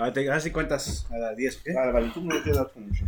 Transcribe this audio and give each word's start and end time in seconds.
No, 0.00 0.10
te 0.14 0.30
así 0.30 0.50
cuentas 0.50 1.06
a 1.10 1.18
las 1.18 1.36
10, 1.36 1.56
¿ok? 1.58 1.74
Vale, 1.74 1.92
vale, 1.92 2.10
tú 2.14 2.22
no 2.24 2.42
te 2.42 2.52
das 2.54 2.68
con 2.68 2.88
mucho. 2.88 3.04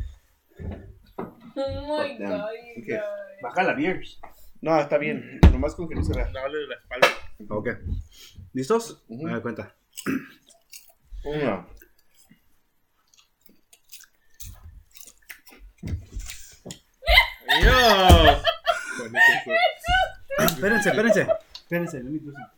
Oh 1.55 2.03
my 2.03 2.19
god, 2.19 2.51
you 2.77 2.83
Ok. 2.83 2.87
guys. 2.87 3.01
Baja 3.43 3.63
la 3.63 3.73
beers. 3.73 4.21
No, 4.61 4.79
está 4.79 4.99
bien. 4.99 5.41
Nomás 5.51 5.75
con 5.75 5.89
que 5.89 5.95
no 5.95 6.05
se 6.05 6.13
vea. 6.13 6.31
Dale 6.31 6.59
de 6.59 6.67
la 6.67 6.75
espalda. 6.75 7.09
Ok. 7.49 7.69
¿Listos? 8.53 9.03
Ujú. 9.09 9.23
Me 9.25 9.33
doy 9.33 9.41
cuenta. 9.41 9.75
Uno. 11.25 11.67
¡Yo! 17.63 18.43
Espérense, 20.47 20.89
espérense. 20.91 21.27
Espérense, 21.55 21.97
let 22.03 22.11
me 22.11 22.19
do 22.19 22.33
some- 22.33 22.51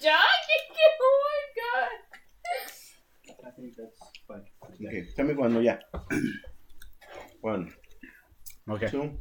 John, 0.00 0.16
oh 1.00 1.16
my 1.24 1.40
god. 1.56 1.98
I 3.46 3.48
think 3.56 3.70
that's 3.76 4.00
fine. 4.26 4.44
Ok, 4.60 4.92
tell 5.16 5.26
me 5.26 5.34
cuando 5.34 5.62
ya. 5.62 5.78
One, 7.40 7.72
Ok. 8.68 8.90
two, 8.90 9.18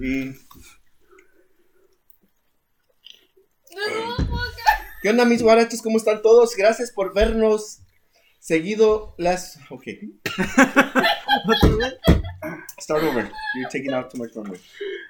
y... 0.00 0.34
¿Qué 5.02 5.10
onda, 5.10 5.24
mis 5.24 5.42
guaraches? 5.42 5.82
¿Cómo 5.82 5.98
están 5.98 6.22
todos? 6.22 6.56
Gracias 6.56 6.90
por 6.90 7.14
vernos 7.14 7.82
seguido 8.40 9.14
las... 9.18 9.58
Ok. 9.70 9.84
Start 12.84 13.02
over. 13.02 13.30
You're 13.56 13.70
taking 13.70 13.94
out 13.94 14.10
too 14.10 14.18
much 14.18 14.36
runway. 14.36 14.60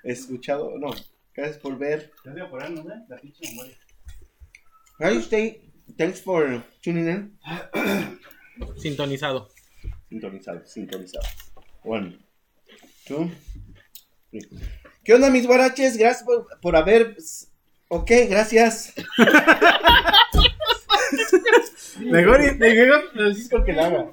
Escuchado... 0.07 0.79
No. 0.79 0.95
Gracias 1.35 1.59
por 1.59 1.77
ver. 1.77 2.13
How 5.01 5.09
you 5.09 5.21
stay? 5.21 5.61
Thanks 5.99 6.21
for 6.21 6.63
tuning 6.81 7.09
in. 7.09 7.33
Sintonizado. 8.77 9.49
Sintonizado, 10.09 10.65
sintonizado. 10.65 11.27
One, 11.83 12.17
two, 13.09 13.29
three. 14.31 14.47
¿Qué 15.03 15.15
onda, 15.15 15.29
mis 15.29 15.45
guaraches? 15.45 15.97
Gracias 15.97 16.23
por, 16.23 16.47
por 16.61 16.77
haber... 16.77 17.17
Ok, 17.89 18.13
gracias. 18.29 18.95
Mejor, 21.99 22.57
mejor 22.57 23.13
con 23.51 23.65
que 23.65 23.73
la 23.73 23.87
haga. 23.87 24.13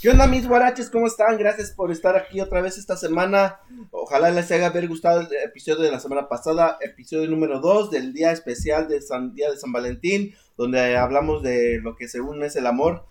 ¿Qué 0.00 0.10
onda, 0.10 0.28
mis 0.28 0.46
guaraches? 0.46 0.90
¿Cómo 0.90 1.08
están? 1.08 1.38
Gracias 1.38 1.72
por 1.72 1.90
estar 1.90 2.16
aquí 2.16 2.40
otra 2.40 2.60
vez 2.60 2.78
esta 2.78 2.96
semana. 2.96 3.58
Ojalá 3.90 4.30
les 4.30 4.50
haya 4.52 4.66
haber 4.66 4.86
gustado 4.86 5.20
el 5.22 5.28
episodio 5.44 5.82
de 5.82 5.90
la 5.90 5.98
semana 5.98 6.28
pasada, 6.28 6.78
episodio 6.80 7.28
número 7.28 7.58
2 7.60 7.90
del 7.90 8.12
día 8.12 8.30
especial 8.30 8.86
de 8.86 9.00
San, 9.02 9.34
día 9.34 9.50
de 9.50 9.56
San 9.56 9.72
Valentín, 9.72 10.36
donde 10.56 10.96
hablamos 10.96 11.42
de 11.42 11.80
lo 11.82 11.96
que 11.96 12.06
según 12.06 12.44
es 12.44 12.54
el 12.54 12.66
amor. 12.68 13.06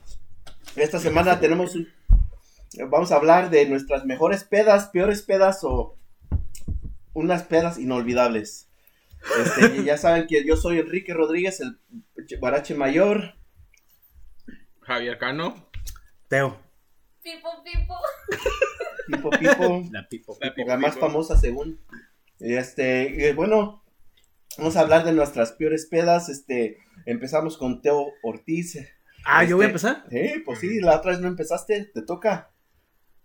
Esta 0.78 1.00
semana 1.00 1.42
tenemos 1.42 1.76
un- 1.76 1.90
vamos 2.90 3.12
a 3.12 3.18
hablar 3.18 3.50
de 3.50 3.66
nuestras 3.68 4.06
mejores 4.06 4.46
pedas, 4.46 4.88
peores 4.88 5.22
pedas 5.24 5.66
o 5.66 5.98
unas 7.14 7.44
pedas 7.44 7.80
inolvidables. 7.80 8.70
Este, 9.44 9.84
ya 9.84 9.98
saben 9.98 10.26
que 10.28 10.46
yo 10.46 10.56
soy 10.56 10.80
Enrique 10.80 11.14
Rodríguez, 11.14 11.60
el 11.60 11.80
guarache 12.40 12.76
mayor. 12.76 13.34
Javier 14.82 15.18
Cano. 15.18 15.68
Teo. 16.30 16.66
People, 17.28 17.52
people. 17.66 17.98
Pipo 19.08 19.30
Pipo. 19.40 19.84
La 19.92 20.08
pipo. 20.08 20.38
La 20.40 20.54
la 20.66 20.78
más 20.78 20.98
famosa 20.98 21.38
según. 21.38 21.80
Y 22.40 22.54
este, 22.54 23.04
y 23.30 23.34
bueno, 23.34 23.84
vamos 24.58 24.78
a 24.78 24.82
hablar 24.82 25.04
de 25.04 25.12
nuestras 25.12 25.52
peores 25.52 25.88
pedas. 25.88 26.30
Este, 26.30 26.78
empezamos 27.06 27.58
con 27.58 27.82
Teo 27.82 28.14
Ortiz. 28.24 28.78
Ah, 29.26 29.44
¿yo 29.44 29.58
voy 29.58 29.66
a 29.66 29.68
Este, 29.70 29.88
empezar? 29.88 30.06
Sí, 30.10 30.40
pues 30.46 30.60
sí, 30.60 30.80
la 30.80 30.96
otra 30.98 31.12
vez 31.12 31.20
no 31.20 31.28
empezaste, 31.28 31.92
te 31.94 32.02
toca. 32.02 32.52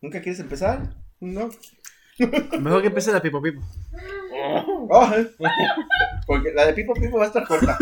¿Nunca 0.00 0.20
quieres 0.20 0.40
empezar? 0.40 0.96
No. 1.20 1.50
Mejor 2.60 2.80
que 2.80 2.88
empiece 2.88 3.12
la 3.12 3.22
pipo 3.22 3.40
pipo. 3.40 3.60
Oh, 4.90 5.12
eh. 5.14 5.30
Porque 6.26 6.52
la 6.52 6.66
de 6.66 6.74
Pipo 6.74 6.92
Pipo 6.94 7.18
va 7.18 7.24
a 7.24 7.26
estar 7.28 7.46
corta. 7.46 7.78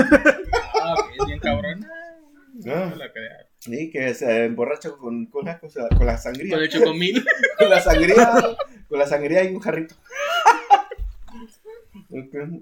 Ah, 0.82 0.94
bien 1.26 1.38
cabrón. 1.38 1.86
Ah, 2.66 2.90
No 2.90 2.96
la 2.96 3.10
creas. 3.10 3.46
Sí, 3.60 3.90
que 3.90 4.14
se 4.14 4.46
emborracha 4.46 4.90
con, 4.92 5.26
con, 5.26 5.44
la, 5.44 5.58
cosa- 5.60 5.86
con 5.96 6.06
la 6.06 6.16
sangría. 6.16 6.54
Con 6.54 6.62
el 6.64 6.68
chocomil. 6.70 7.24
Con 7.58 7.68
la 7.70 7.80
sangría, 7.80 8.32
con 8.88 8.98
la 8.98 9.06
sangría 9.06 9.44
y 9.44 9.54
un 9.54 9.60
jarrito. 9.60 9.94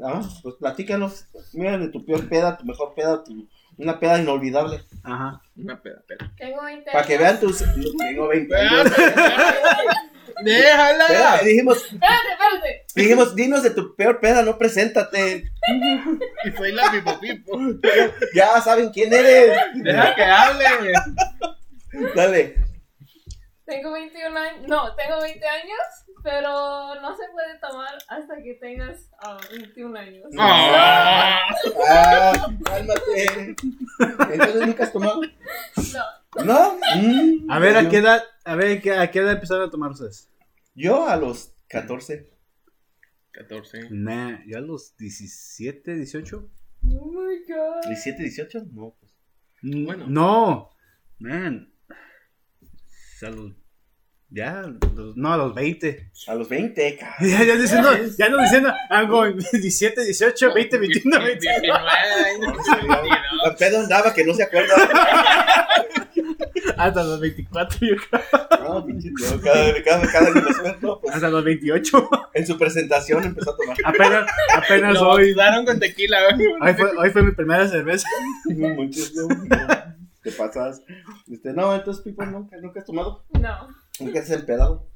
Ah, 0.05 0.23
pues 0.43 0.57
platícanos. 0.57 1.27
Mira 1.53 1.79
de 1.79 1.89
tu 1.89 2.05
peor 2.05 2.29
peda, 2.29 2.57
tu 2.59 2.65
mejor 2.65 2.95
peda, 2.95 3.23
tu, 3.23 3.47
una 3.77 3.99
peda 4.01 4.19
inolvidable. 4.21 4.83
Ajá. 5.05 5.41
Una 5.57 5.81
peda, 5.81 6.03
peda. 6.07 6.33
Tengo 6.37 6.63
20 6.65 6.91
Para 6.91 7.07
que 7.07 7.17
vean 7.17 7.39
tus. 7.41 7.65
Tengo 7.99 8.29
20 8.29 8.57
años. 8.61 8.93
¡Déjala! 10.45 11.39
Dijimos, 11.45 11.79
Espérate, 11.85 12.29
espérate. 12.33 12.85
dijimos, 12.95 13.35
dinos 13.35 13.63
de 13.63 13.71
tu 13.71 13.95
peor 13.97 14.21
peda, 14.21 14.43
no 14.43 14.57
preséntate. 14.59 15.51
Y 16.45 16.51
soy 16.57 16.73
la 16.73 16.91
pipo 16.91 17.19
pipo. 17.21 17.59
Ya 18.35 18.61
saben 18.61 18.91
quién 18.91 19.13
eres. 19.13 19.59
Deja 19.75 20.15
que 20.15 20.23
hable. 20.25 20.93
Dale. 22.15 22.55
Tengo 23.65 23.93
21 23.93 24.39
años. 24.39 24.67
No, 24.67 24.95
tengo 24.95 25.21
20 25.21 25.47
años, 25.47 25.79
pero 26.23 26.95
no 27.03 27.15
se 27.17 27.25
puede 27.33 27.59
tomar 27.61 27.93
hasta 28.09 28.37
que 28.43 28.55
tengas 28.55 28.97
ah, 29.21 29.37
21 29.51 29.99
años. 29.99 30.25
Ah. 30.39 31.39
Ah, 31.87 32.33
cálmate. 32.65 33.55
Entonces 34.33 34.67
nunca 34.67 34.85
has 34.85 34.93
tomado. 34.93 35.21
No. 35.77 36.45
¿No? 36.45 36.79
Mm, 36.97 37.51
A 37.51 37.59
ver, 37.59 37.77
¿a 37.77 37.89
qué 37.91 37.99
edad, 37.99 38.23
a 38.49 38.57
ver, 38.57 38.81
¿qué- 38.81 38.93
¿a 38.95 39.11
qué 39.11 39.19
edad 39.21 39.33
empezaron 39.33 39.69
a 39.69 39.71
tomar 39.71 39.91
ustedes? 39.91 40.29
Yo 40.75 41.07
a 41.09 41.17
los 41.17 41.53
14. 41.69 42.29
14. 43.33 43.89
Nah, 43.91 44.39
yo 44.47 44.59
a 44.59 44.61
los 44.61 44.97
17, 44.97 45.95
18. 45.95 46.49
Oh 46.91 47.07
my 47.13 47.39
god. 47.47 47.83
17, 47.87 48.23
18, 48.23 48.65
no, 48.73 48.97
pues. 48.99 49.13
Bueno. 49.63 50.07
No, 50.09 50.71
man. 51.19 51.73
Los, 53.21 53.53
ya, 54.31 54.63
los- 54.95 55.17
no, 55.17 55.33
a 55.33 55.37
los 55.37 55.55
20. 55.55 56.13
A 56.29 56.35
los 56.37 56.49
20, 56.49 56.97
ca- 56.99 57.17
Ya, 57.21 57.43
ya 57.45 57.57
diciendo, 57.57 57.91
ya 58.19 58.29
no 58.29 58.39
diciendo, 58.41 58.73
algo 58.91 59.27
17, 59.33 60.05
18, 60.05 60.55
20, 60.55 60.79
21, 60.79 61.19
22. 61.25 61.63
19. 61.63 63.09
La 63.45 63.57
pedo 63.57 63.81
andaba 63.81 64.15
que 64.15 64.25
no 64.25 64.35
se 64.35 64.43
acuerda. 64.45 64.75
Hasta 66.79 67.03
los 67.05 67.21
24, 67.21 67.79
yo 67.81 67.97
creo. 67.97 68.23
No, 68.63 68.85
pinche 68.87 69.11
tío, 69.17 69.41
cada, 69.43 69.83
cada, 69.83 70.13
cada 70.13 70.27
aniversario, 70.29 70.77
no, 70.81 71.01
pues, 71.01 71.15
Hasta 71.15 71.29
los 71.31 71.45
28. 71.45 72.11
en 72.35 72.47
su 72.47 72.59
presentación 72.59 73.25
empezó 73.25 73.53
a 73.53 73.57
tomar. 73.57 73.77
Apenas, 73.85 74.31
apenas 74.55 74.95
Lo 74.95 75.09
hoy. 75.11 75.35
bautizaron 75.35 75.65
con 75.67 75.81
tequila, 75.81 76.19
güey. 76.35 76.49
Hoy 76.61 76.75
fue, 76.75 76.91
hoy 76.97 77.11
fue 77.11 77.23
mi 77.23 77.33
primera 77.33 77.67
cerveza. 77.69 78.09
Muchos, 78.47 79.15
no, 79.15 79.29
no, 79.29 79.95
te 80.23 80.33
pasas. 80.33 80.83
Este, 81.31 81.53
no, 81.53 81.75
entonces, 81.75 82.03
Pipo, 82.05 82.25
nunca, 82.27 82.57
nunca 82.59 82.81
has 82.81 82.87
tomado. 82.87 83.25
No. 83.41 83.69
Nunca 84.01 84.21
has 84.21 84.31
empedado. 84.31 84.89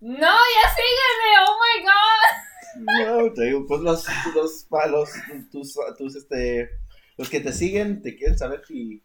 No, 0.00 0.16
ya 0.18 0.68
sígueme. 0.76 1.30
Oh 1.46 1.56
my 1.62 1.84
god. 1.84 3.26
No, 3.26 3.32
te 3.32 3.44
digo, 3.44 3.66
pues 3.66 3.80
los, 3.80 4.06
los, 4.34 4.66
los, 4.90 5.10
tus, 5.50 5.74
tus, 5.96 6.16
este, 6.16 6.70
los 7.16 7.28
que 7.28 7.40
te 7.40 7.52
siguen 7.52 8.02
te 8.02 8.14
quieren 8.16 8.38
saber 8.38 8.62
si, 8.66 9.02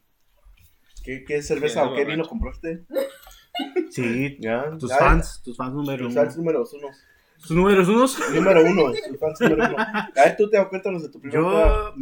qué, 1.03 1.23
qué 1.23 1.41
cerveza 1.41 1.83
o 1.83 1.93
qué 1.95 2.05
vino 2.05 2.25
compraste. 2.27 2.83
Sí, 3.91 4.37
Ya, 4.41 4.75
tus 4.79 4.89
ya, 4.89 4.97
fans, 4.97 5.41
tus 5.43 5.55
fans 5.57 5.73
número 5.73 6.05
Tus 6.05 6.13
uno. 6.13 6.23
fans 6.23 6.37
números 6.37 6.73
uno. 6.73 6.87
¿Tus 7.39 7.51
números 7.51 7.87
unos? 7.89 8.17
Número 8.33 8.61
uno, 8.63 8.93
tus 9.09 9.19
fans 9.19 9.41
número 9.41 9.65
uno. 9.67 9.75
A 9.83 10.09
ver, 10.15 10.37
tú 10.37 10.49
te 10.49 10.57
das 10.57 10.67
cuenta 10.67 10.89
de 10.91 11.09
tu 11.09 11.19
primer 11.19 11.39
Yo, 11.39 11.49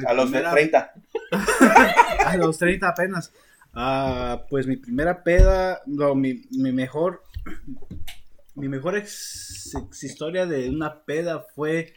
A 0.08 0.14
los 0.14 0.31
de 0.31 0.38
primera- 0.38 0.52
30. 0.52 0.94
A 2.25 2.38
los 2.38 2.58
30 2.58 2.88
apenas. 2.88 3.34
Ah, 3.74 4.46
pues 4.50 4.68
mi 4.68 4.75
primera 4.78 5.24
peda, 5.24 5.81
no, 5.88 6.14
mi, 6.14 6.44
mi 6.52 6.72
mejor, 6.72 7.24
mi 8.56 8.68
mejor 8.68 8.98
ex, 8.98 9.74
ex 9.75 10.04
historia 10.04 10.46
de 10.46 10.70
una 10.70 11.04
peda 11.06 11.46
fue, 11.56 11.94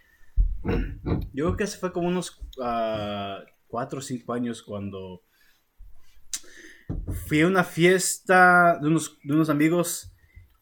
yo 1.32 1.44
creo 1.46 1.56
que 1.56 1.64
hace 1.64 1.78
fue 1.78 1.93
como 1.93 2.08
unos 2.08 2.40
4 2.56 3.99
o 3.99 4.02
5 4.02 4.32
años 4.32 4.62
cuando 4.62 5.23
fui 7.26 7.42
a 7.42 7.46
una 7.46 7.64
fiesta 7.64 8.78
de 8.81 8.88
unos, 8.88 9.19
de 9.22 9.34
unos 9.34 9.50
amigos 9.50 10.12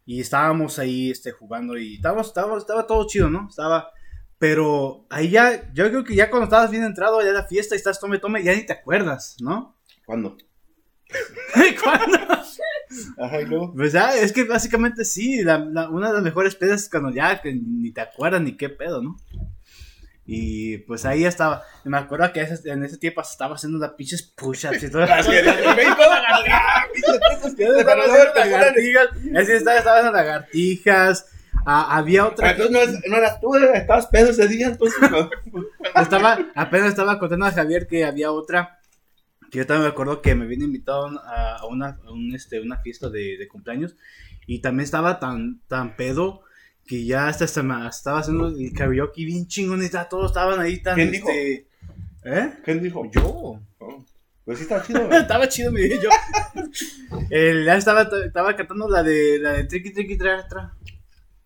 y 0.04 0.20
estábamos 0.20 0.78
ahí 0.78 1.10
este, 1.10 1.32
jugando 1.32 1.76
y 1.78 1.96
estábamos, 1.96 2.28
estábamos- 2.28 2.58
estaba 2.62 2.86
todo 2.86 3.06
chido, 3.06 3.30
¿no? 3.30 3.46
Estaba... 3.48 3.90
Pero 4.38 5.06
ahí 5.08 5.30
ya, 5.30 5.72
yo 5.72 5.88
creo 5.88 6.02
que 6.02 6.16
ya 6.16 6.28
cuando 6.28 6.44
estabas 6.44 6.70
bien 6.72 6.82
entrado 6.82 7.22
ya 7.22 7.30
a 7.30 7.32
la 7.32 7.46
fiesta 7.46 7.74
y 7.74 7.78
estás 7.78 8.00
tome, 8.00 8.18
tome, 8.18 8.42
ya 8.42 8.52
ni 8.54 8.66
te 8.66 8.72
acuerdas, 8.72 9.36
¿no? 9.40 9.78
¿Cuándo? 10.04 10.36
¿Cuándo? 11.82 12.18
Ajá, 13.18 13.40
y 13.40 13.46
luego. 13.46 13.72
Pues 13.74 13.92
ya, 13.92 14.16
es 14.16 14.32
que 14.32 14.44
básicamente 14.44 15.04
sí, 15.04 15.42
la, 15.42 15.58
la- 15.58 15.88
una 15.90 16.08
de 16.08 16.14
las 16.14 16.22
mejores 16.22 16.54
pedas 16.56 16.82
es 16.82 16.90
cuando 16.90 17.10
ya 17.10 17.40
que 17.40 17.54
ni 17.54 17.92
te 17.92 18.00
acuerdas 18.00 18.42
ni 18.42 18.56
qué 18.56 18.68
pedo, 18.68 19.00
¿no? 19.02 19.16
Y 20.24 20.78
pues 20.78 21.04
ahí 21.04 21.24
estaba, 21.24 21.64
me 21.84 21.96
acuerdo 21.98 22.32
que 22.32 22.42
ese- 22.42 22.70
en 22.70 22.84
ese 22.84 22.96
tiempo 22.96 23.20
estaba 23.22 23.56
haciendo 23.56 23.78
las 23.78 23.90
pinches 23.94 24.22
push-ups 24.22 24.82
y 24.84 24.90
todo. 24.90 25.02
Así 29.36 29.52
Estaba 29.52 29.76
estaba, 29.78 29.98
haciendo 29.98 30.12
lagartijas, 30.12 31.26
ah, 31.66 31.96
había 31.96 32.26
otra, 32.26 32.50
Entonces 32.52 32.72
no, 32.72 32.80
es- 32.80 33.00
no 33.08 33.16
eras 33.16 33.40
tú, 33.40 33.54
estabas 33.56 34.06
pedo 34.08 34.30
ese 34.30 34.48
día, 34.48 34.68
entonces. 34.68 34.98
no. 35.10 35.28
estaba, 36.00 36.38
apenas 36.54 36.88
estaba 36.90 37.18
contando 37.18 37.46
a 37.46 37.52
Javier 37.52 37.86
que 37.86 38.04
había 38.04 38.30
otra, 38.32 38.78
que 39.50 39.58
yo 39.58 39.66
también 39.66 39.84
me 39.84 39.90
acuerdo 39.92 40.22
que 40.22 40.34
me 40.34 40.46
vine 40.46 40.64
invitado 40.64 41.06
a, 41.24 41.56
a 41.58 41.66
una, 41.66 41.98
a 42.06 42.12
un, 42.12 42.34
este, 42.34 42.60
una 42.60 42.78
fiesta 42.78 43.08
de, 43.10 43.36
de 43.38 43.48
cumpleaños 43.48 43.96
y 44.46 44.60
también 44.60 44.84
estaba 44.84 45.18
tan, 45.20 45.60
tan 45.68 45.96
pedo 45.96 46.42
que 46.86 47.04
ya 47.04 47.28
hasta, 47.28 47.62
me- 47.62 47.88
estaba 47.88 48.20
haciendo 48.20 48.48
el 48.48 48.72
karaoke 48.72 49.24
bien 49.24 49.46
chingón 49.46 49.82
y 49.82 49.88
ta- 49.88 50.08
todos 50.08 50.30
estaban 50.32 50.60
ahí 50.60 50.82
tan, 50.82 50.94
¿Quién 50.96 51.10
dijo? 51.12 51.28
este, 51.30 51.66
¿eh? 52.24 52.52
¿Quién 52.64 52.82
dijo? 52.82 53.10
Yo. 53.12 53.60
Oh, 53.78 54.04
Pues 54.44 54.58
sí, 54.58 54.64
estaba 54.64 54.82
chido. 54.84 55.10
estaba 55.12 55.48
chido, 55.48 55.70
me 55.72 55.80
dije 55.82 55.98
yo. 56.02 56.10
El- 57.30 57.64
ya 57.64 57.76
estaba, 57.76 58.08
estaba 58.24 58.56
cantando 58.56 58.88
la 58.88 59.02
de, 59.02 59.38
la 59.38 59.52
de 59.52 59.64
Tricky 59.64 59.92
Tricky 59.92 60.16
Tra 60.18 60.46
Tra. 60.48 60.72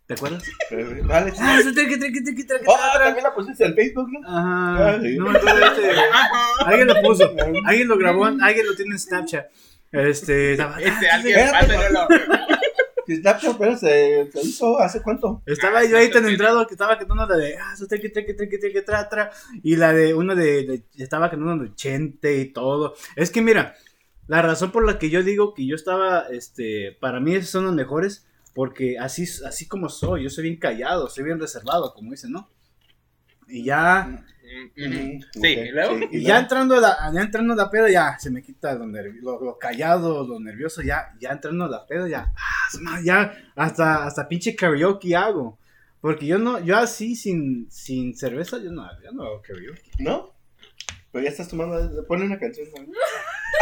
¿Te 0.07 0.15
acuerdas? 0.15 0.45
Vale. 1.05 1.33
Ah, 1.41 1.59
ese 1.61 1.73
Tricky 1.73 1.99
Tricky 1.99 2.23
Tricky 2.23 2.45
Tra 2.45 2.59
Oh, 2.67 2.75
Tra 2.77 2.93
Tra. 2.95 3.05
también 3.07 3.25
la 3.25 3.35
pusiste 3.35 3.65
en 3.67 3.75
Facebook, 3.75 4.09
¿no? 4.13 4.21
Ajá. 4.29 4.89
Ah, 4.95 4.99
sí. 5.03 5.17
No, 5.17 5.27
entonces, 5.37 5.65
este, 5.77 5.91
alguien 6.65 6.87
lo 6.89 7.03
puso, 7.03 7.35
alguien 7.65 7.89
lo 7.89 7.99
grabó, 7.99 8.25
alguien 8.27 8.67
lo 8.67 8.77
tiene 8.77 8.93
en 8.93 8.99
Snapchat. 9.01 9.47
Este, 9.93 10.53
estaba, 10.53 10.77
ah, 10.77 11.15
alguien, 11.15 11.51
pásenlo. 11.51 12.09
Si 13.07 13.17
Snapchat 13.17 13.55
apenas 13.55 13.81
se, 13.81 14.31
se 14.33 14.41
hizo 14.43 14.79
hace 14.79 15.01
cuánto. 15.03 15.43
estaba 15.47 15.85
yo 15.85 15.97
ahí 15.97 16.11
tan 16.11 16.27
entrado 16.27 16.67
que 16.67 16.75
estaba 16.75 16.99
cantando 16.99 17.27
la 17.27 17.37
de 17.37 17.57
ah, 17.57 17.77
su 17.77 17.87
triqui, 17.87 18.11
triqui, 18.11 18.35
triqui, 18.35 18.59
triqui, 18.59 18.83
tra, 18.85 19.09
tra, 19.09 19.31
y 19.63 19.77
la 19.77 19.93
de 19.93 20.15
una 20.15 20.35
de, 20.35 20.65
de- 20.67 20.85
estaba 21.03 21.31
cantando 21.31 21.65
de 21.65 21.75
Chente 21.75 22.37
y 22.39 22.53
todo. 22.53 22.95
Es 23.15 23.31
que 23.31 23.43
mira, 23.43 23.75
la 24.27 24.43
razón 24.43 24.73
por 24.73 24.85
la 24.85 24.99
que 24.99 25.11
yo 25.11 25.23
digo 25.23 25.55
que 25.55 25.67
yo 25.67 25.77
estaba, 25.77 26.27
este, 26.31 26.97
para 27.01 27.21
mí 27.21 27.35
esos 27.35 27.51
son 27.51 27.65
los 27.65 27.75
mejores, 27.75 28.27
porque 28.55 28.99
así, 28.99 29.25
así 29.47 29.69
como 29.69 29.89
soy, 29.89 30.25
yo 30.25 30.31
soy 30.31 30.45
bien 30.45 30.59
callado, 30.59 31.09
soy 31.09 31.25
bien 31.25 31.39
reservado, 31.41 31.95
como 31.95 32.11
dicen, 32.11 32.33
¿no? 32.33 32.51
Y 33.49 33.65
ya, 33.65 34.25
Mm, 34.77 35.21
Sí, 35.33 35.49
¿y 35.49 35.69
luego? 35.71 35.99
sí, 35.99 36.09
y 36.13 36.23
ya 36.23 36.39
entrando 36.39 36.77
a 36.77 36.81
la, 36.81 37.11
ya 37.13 37.21
entrando 37.21 37.55
la 37.55 37.71
peda, 37.71 37.91
ya 37.91 38.19
se 38.19 38.31
me 38.31 38.43
quita 38.43 38.75
lo, 38.75 38.87
lo, 38.87 39.41
lo 39.45 39.59
callado, 39.59 40.27
lo 40.27 40.39
nervioso, 40.39 40.83
ya, 40.83 41.13
ya 41.21 41.31
entrando 41.31 41.65
a 41.65 41.69
la 41.69 41.87
peda, 41.87 42.09
ya, 42.09 42.33
ah, 42.37 43.01
ya, 43.03 43.33
hasta, 43.57 44.07
hasta 44.07 44.29
pinche 44.29 44.55
karaoke 44.55 45.17
hago. 45.17 45.59
Porque 46.01 46.27
yo 46.27 46.39
no, 46.39 46.61
yo 46.61 46.77
así 46.77 47.17
sin, 47.17 47.69
sin 47.71 48.17
cerveza, 48.17 48.59
yo 48.59 48.71
no, 48.71 48.89
yo 49.03 49.11
no 49.13 49.25
hago 49.25 49.43
karaoke. 49.43 49.91
¿No? 49.99 50.33
Pero 51.11 51.25
ya 51.25 51.31
estás 51.31 51.49
tomando. 51.49 52.07
Pone 52.07 52.27
una 52.27 52.39
canción. 52.39 52.69
¿no? 52.73 52.93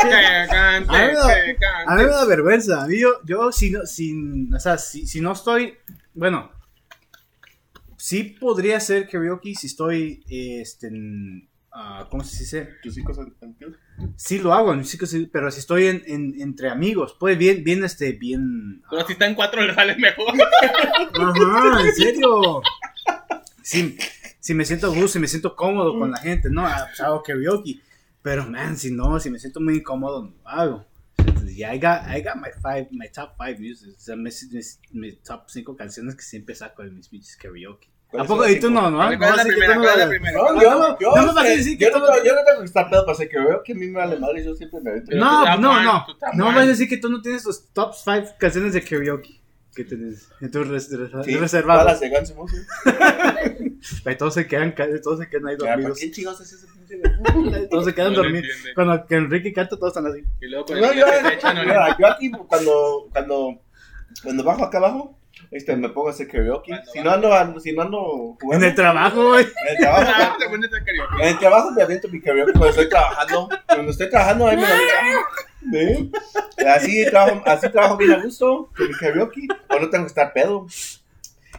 Que 0.02 0.46
cante, 0.50 0.90
A 0.90 1.06
ver, 1.06 1.56
que 1.56 1.66
A 1.86 1.94
mí 1.94 2.02
me 2.02 2.08
da 2.10 2.24
vergüenza, 2.24 2.82
a 2.82 2.86
mí 2.86 2.98
yo, 3.00 3.20
yo 3.24 3.52
si 3.52 3.70
no, 3.70 3.86
sin, 3.86 4.52
o 4.52 4.58
sea, 4.58 4.76
si, 4.76 5.06
si 5.06 5.20
no 5.20 5.32
estoy, 5.32 5.74
bueno, 6.14 6.50
sí 8.04 8.22
podría 8.38 8.78
ser 8.80 9.08
karaoke 9.08 9.54
si 9.54 9.66
estoy, 9.66 10.22
este, 10.28 10.88
en, 10.88 11.48
ah, 11.72 12.06
¿cómo 12.10 12.22
se 12.22 12.38
dice? 12.40 12.68
Tus 12.82 12.98
hijos 12.98 13.18
antiguos. 13.40 13.76
Sí 14.16 14.38
lo 14.40 14.52
hago, 14.52 14.74
pero 15.32 15.50
si 15.50 15.60
estoy 15.60 15.86
en, 15.86 16.02
en- 16.06 16.38
entre 16.38 16.68
amigos, 16.68 17.16
pues 17.18 17.38
bien, 17.38 17.64
bien, 17.64 17.82
este, 17.82 18.12
bien... 18.12 18.82
Pero 18.90 19.06
si 19.06 19.14
está 19.14 19.26
en 19.26 19.34
cuatro 19.34 19.62
le 19.62 19.74
sale 19.74 19.96
mejor. 19.96 20.34
Ajá, 21.14 21.80
en 21.80 21.94
serio. 21.94 22.60
Sí, 23.62 23.96
si 24.38 24.52
me 24.52 24.66
siento 24.66 24.92
gusto, 24.92 25.08
si 25.08 25.18
me 25.18 25.26
siento 25.26 25.56
cómodo 25.56 25.98
con 25.98 26.10
la 26.10 26.18
gente, 26.18 26.50
no, 26.50 26.66
ah, 26.66 26.84
pues 26.88 27.00
hago 27.00 27.22
karaoke. 27.22 27.80
Pero, 28.20 28.46
man, 28.46 28.76
si 28.76 28.90
no, 28.90 29.18
si 29.18 29.30
me 29.30 29.38
siento 29.38 29.60
muy 29.62 29.76
incómodo, 29.76 30.24
no 30.24 30.30
lo 30.42 30.48
hago. 30.48 30.84
Entonces, 31.16 31.56
yeah, 31.56 31.74
I 31.74 31.78
got, 31.78 32.02
I 32.06 32.20
got 32.22 32.36
my 32.36 32.50
five, 32.62 32.88
my 32.90 33.08
top 33.08 33.34
five 33.38 33.58
music. 33.58 33.94
O 33.96 34.00
sea, 34.00 34.14
mis, 34.14 34.46
mis- 34.52 34.78
mis 34.92 35.22
top 35.22 35.48
cinco 35.48 35.74
canciones 35.74 36.14
que 36.16 36.22
siempre 36.22 36.54
saco 36.54 36.82
de 36.82 36.90
mis 36.90 37.08
bitches 37.10 37.36
karaoke. 37.38 37.88
¿A 38.18 38.50
¿Y 38.50 38.60
tú 38.60 38.70
no, 38.70 38.90
no? 38.90 38.98
¿Cuál 38.98 39.12
es 39.12 39.36
la 39.36 39.42
primera? 39.44 39.74
¿Cuál 39.76 39.88
es 39.88 39.98
la 39.98 40.08
primera? 40.08 40.38
No, 40.38 40.62
yo, 40.62 40.70
no, 40.78 40.98
yo, 40.98 41.10
no 41.10 41.24
yo, 41.24 41.24
no, 41.24 42.24
yo 42.24 42.34
tengo 42.44 42.60
que 42.60 42.64
estar 42.64 42.88
pedo 42.90 43.04
para 43.04 43.12
hacer 43.12 43.28
que 43.28 43.38
veo 43.38 43.62
que 43.62 43.72
a 43.72 43.74
mí 43.74 43.86
me 43.86 43.98
vale 43.98 44.18
madre, 44.18 44.44
yo 44.44 44.54
siempre 44.54 44.80
me 44.80 45.00
tú 45.00 45.16
No, 45.16 45.56
no, 45.58 45.82
no. 45.82 46.06
No 46.34 46.46
vas 46.46 46.58
a 46.58 46.66
decir 46.66 46.88
que 46.88 46.96
tú 46.98 47.08
no 47.08 47.20
tienes 47.22 47.44
los 47.44 47.68
top 47.72 47.92
5 47.94 48.34
canciones 48.38 48.72
de 48.72 48.82
karaoke. 48.84 49.40
Que 49.74 49.82
tienes 49.82 50.28
en 50.40 50.52
tu 50.52 50.62
res- 50.62 50.88
res- 50.96 51.10
Sí, 51.24 51.34
reservado. 51.36 51.80
todas 51.80 52.00
las 52.00 52.00
de 52.00 52.16
Guns 52.16 52.30
N' 54.06 54.16
todos 54.16 54.34
se 54.34 54.46
quedan, 54.46 54.72
todos 55.02 55.18
se 55.18 55.28
quedan 55.28 55.48
ahí 55.48 55.54
Ya, 55.54 55.58
¿Para 55.64 55.72
dormidos. 55.72 55.98
qué 55.98 56.10
chingados 56.12 56.40
es 56.42 56.52
ese 56.52 56.66
pinche? 56.68 57.00
Todos 57.70 57.84
se 57.86 57.92
quedan 57.94 58.12
No 58.12 58.22
dormidos. 58.22 58.46
Cuando 58.76 59.04
que 59.04 59.16
Enrique 59.16 59.52
canta, 59.52 59.76
todos 59.76 59.88
están 59.96 60.06
así. 60.06 60.22
Y 60.40 60.46
luego 60.46 60.64
No, 60.70 60.76
yo, 60.92 61.04
mira, 61.64 61.96
yo 61.98 62.06
aquí 62.06 62.30
cuando, 62.30 63.08
cuando, 63.10 63.60
cuando 64.22 64.44
bajo 64.44 64.64
acá 64.64 64.78
abajo, 64.78 65.18
este, 65.54 65.76
me 65.76 65.88
pongo 65.88 66.08
a 66.08 66.10
hacer 66.10 66.28
karaoke. 66.28 66.68
Cuando 66.72 66.92
Si 66.92 67.00
no 67.00 67.10
ando, 67.10 67.60
si 67.60 67.72
no 67.72 67.82
ando 67.82 68.36
En 68.52 68.62
el 68.64 68.74
trabajo, 68.74 69.28
güey. 69.28 69.44
en 69.44 69.68
el 69.68 69.76
trabajo, 69.78 70.12
Ah, 70.14 70.36
te 70.38 70.48
pones 70.48 70.70
a 70.74 70.84
karaoke. 70.84 71.22
en 71.22 71.28
el 71.28 71.38
trabajo 71.38 71.70
me 71.70 71.82
aviento 71.82 72.08
mi 72.08 72.20
karaoke 72.20 72.52
cuando 72.52 72.68
estoy 72.70 72.88
trabajando. 72.88 73.48
Cuando 73.66 73.90
estoy 73.92 74.10
trabajando, 74.10 74.46
ahí 74.48 74.56
me 74.56 74.62
lo 74.62 74.74
¿Sí? 75.72 76.12
Así 76.66 77.04
trabajo, 77.10 77.42
así 77.46 77.68
trabajo 77.70 77.96
bien 77.96 78.12
a 78.12 78.22
gusto 78.22 78.70
con 78.76 78.88
mi 78.88 78.94
karaoke. 78.94 79.40
O 79.70 79.78
no 79.80 79.88
tengo 79.88 80.04
que 80.04 80.08
estar 80.08 80.32
pedo. 80.32 80.66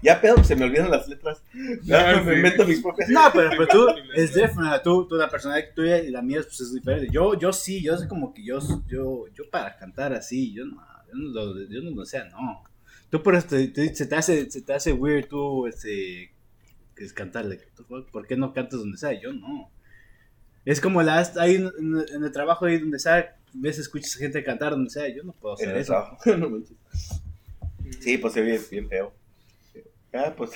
Ya 0.02 0.22
pedo, 0.22 0.44
se 0.44 0.56
me 0.56 0.66
olvidan 0.66 0.92
las 0.92 1.08
letras. 1.08 1.42
Ya 1.84 2.12
Ah, 2.12 2.22
me 2.22 2.36
invento 2.36 2.66
mis 2.66 2.82
propias. 2.82 3.10
No, 3.10 3.22
pero, 3.34 3.50
pero 3.52 3.68
tú 3.68 3.88
es 4.14 4.34
diferente. 4.36 4.80
Tú, 4.84 5.08
tú, 5.08 5.16
la 5.16 5.30
personalidad 5.30 5.70
tuya 5.74 5.98
y 6.00 6.12
la 6.12 6.22
mía 6.22 6.42
pues, 6.44 6.60
es 6.62 6.74
diferente. 6.74 7.08
Yo, 7.12 7.34
yo 7.34 7.52
sí, 7.54 7.82
yo 7.82 7.98
sé 7.98 8.08
como 8.08 8.34
que 8.34 8.44
yo, 8.46 8.60
yo, 8.88 9.26
yo 9.34 9.50
para 9.50 9.76
cantar 9.78 10.14
así, 10.14 10.54
yo 10.54 10.66
no, 10.66 10.76
yo 11.08 11.14
no 11.16 11.70
yo 11.70 11.82
no 11.82 11.92
lo 11.96 12.06
sé, 12.06 12.20
no. 12.30 12.62
Tú 13.10 13.22
por 13.24 13.36
esto, 13.36 13.56
te- 13.56 13.96
se 13.96 14.06
te 14.06 14.16
hace, 14.16 14.50
se 14.50 14.62
te 14.62 14.74
hace 14.74 14.94
weird 14.94 15.28
tú, 15.28 15.68
este, 15.68 16.32
que 16.96 17.06
es 17.06 17.14
cantarle. 17.14 17.60
¿Por 18.12 18.28
qué 18.28 18.36
no 18.36 18.54
cantas 18.54 18.80
donde 18.80 18.98
sea? 18.98 19.14
Yo 19.14 19.34
no. 19.34 19.70
Es 20.66 20.82
como 20.82 21.04
la, 21.04 21.20
ahí 21.40 21.56
en, 21.56 22.24
el 22.24 22.32
trabajo 22.32 22.66
ahí 22.66 22.80
donde 22.80 22.98
sea, 23.00 23.36
ves, 23.54 23.78
escuchas 23.78 24.16
a 24.16 24.20
gente 24.20 24.44
cantar 24.44 24.72
donde 24.72 24.90
sea, 24.90 25.08
yo 25.08 25.24
no 25.24 25.34
puedo 25.34 25.56
hacer 25.56 25.78
eso. 25.78 25.96
No. 26.38 26.62
Sí, 28.00 28.18
pues 28.18 28.34
se 28.34 28.42
ve 28.42 28.60
bien 28.72 28.90
feo. 28.90 29.14
Ah, 30.12 30.34
pues. 30.36 30.52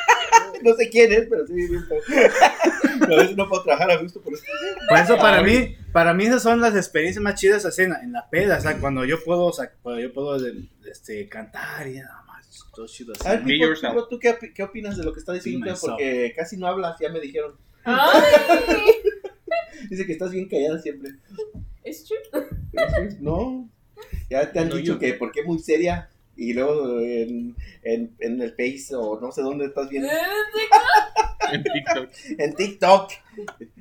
no 0.62 0.74
sé 0.74 0.90
quién 0.90 1.12
es, 1.12 1.26
pero 1.30 1.46
sí, 1.46 1.54
bien 1.54 1.86
feo. 1.86 2.00
A 3.04 3.16
veces 3.16 3.36
no 3.36 3.48
puedo 3.48 3.62
trabajar 3.62 3.90
a 3.90 3.96
gusto 3.96 4.20
por 4.20 4.32
eso. 4.32 4.44
Por 4.88 4.98
eso 4.98 5.16
para 5.16 5.42
mí, 5.42 5.76
para 5.92 6.14
mí 6.14 6.26
esas 6.26 6.42
son 6.42 6.60
las 6.60 6.74
experiencias 6.74 7.22
más 7.22 7.38
chidas 7.38 7.64
así 7.64 7.82
en 7.82 7.90
la, 7.90 8.00
en 8.00 8.12
la 8.12 8.30
peda, 8.30 8.58
o 8.58 8.60
sea, 8.60 8.78
cuando 8.78 9.04
yo 9.04 9.22
puedo, 9.24 9.46
o 9.46 9.52
sea, 9.52 9.72
cuando 9.82 10.00
yo 10.00 10.12
puedo 10.12 10.38
este, 10.86 11.28
cantar 11.28 11.86
y 11.88 11.94
nada 11.98 12.22
más, 12.26 12.48
todo 12.74 12.86
chido 12.86 13.12
así. 13.14 13.26
A 13.26 13.32
ver, 13.32 13.42
¿tú 14.08 14.18
qué, 14.18 14.30
opi- 14.38 14.52
qué 14.52 14.62
opinas 14.62 14.96
de 14.96 15.04
lo 15.04 15.12
que 15.12 15.20
está 15.20 15.32
diciendo? 15.32 15.66
Be? 15.66 15.74
Porque 15.80 16.32
casi 16.36 16.56
no 16.56 16.66
hablas, 16.66 16.96
ya 17.00 17.08
me 17.10 17.20
dijeron. 17.20 17.54
Ay, 17.84 18.22
Dice 19.90 20.06
que 20.06 20.12
estás 20.12 20.30
bien 20.30 20.48
callada 20.48 20.80
siempre. 20.80 21.10
es 21.82 22.04
true. 22.04 22.18
No, 23.20 23.68
ya 24.30 24.50
te 24.50 24.58
han 24.60 24.68
No, 24.70 24.76
dicho 24.76 24.94
yo- 24.94 24.98
que 24.98 25.14
porque 25.14 25.40
es 25.40 25.46
muy 25.46 25.58
seria 25.58 26.08
y 26.36 26.52
luego 26.52 27.00
en, 27.00 27.54
en, 27.82 28.14
en 28.18 28.42
el 28.42 28.50
Face 28.52 28.94
o 28.96 29.20
no 29.20 29.30
sé 29.30 29.42
dónde 29.42 29.66
estás 29.66 29.88
viendo. 29.88 30.08
En 31.52 31.62
TikTok. 31.62 32.10
En 32.38 32.54
TikTok. 32.54 33.10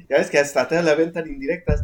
Ya 0.10 0.18
ves 0.18 0.30
que 0.30 0.38
hasta 0.40 0.68
te 0.68 0.84
la 0.84 0.94
ventan 0.96 1.28
indirectas. 1.28 1.82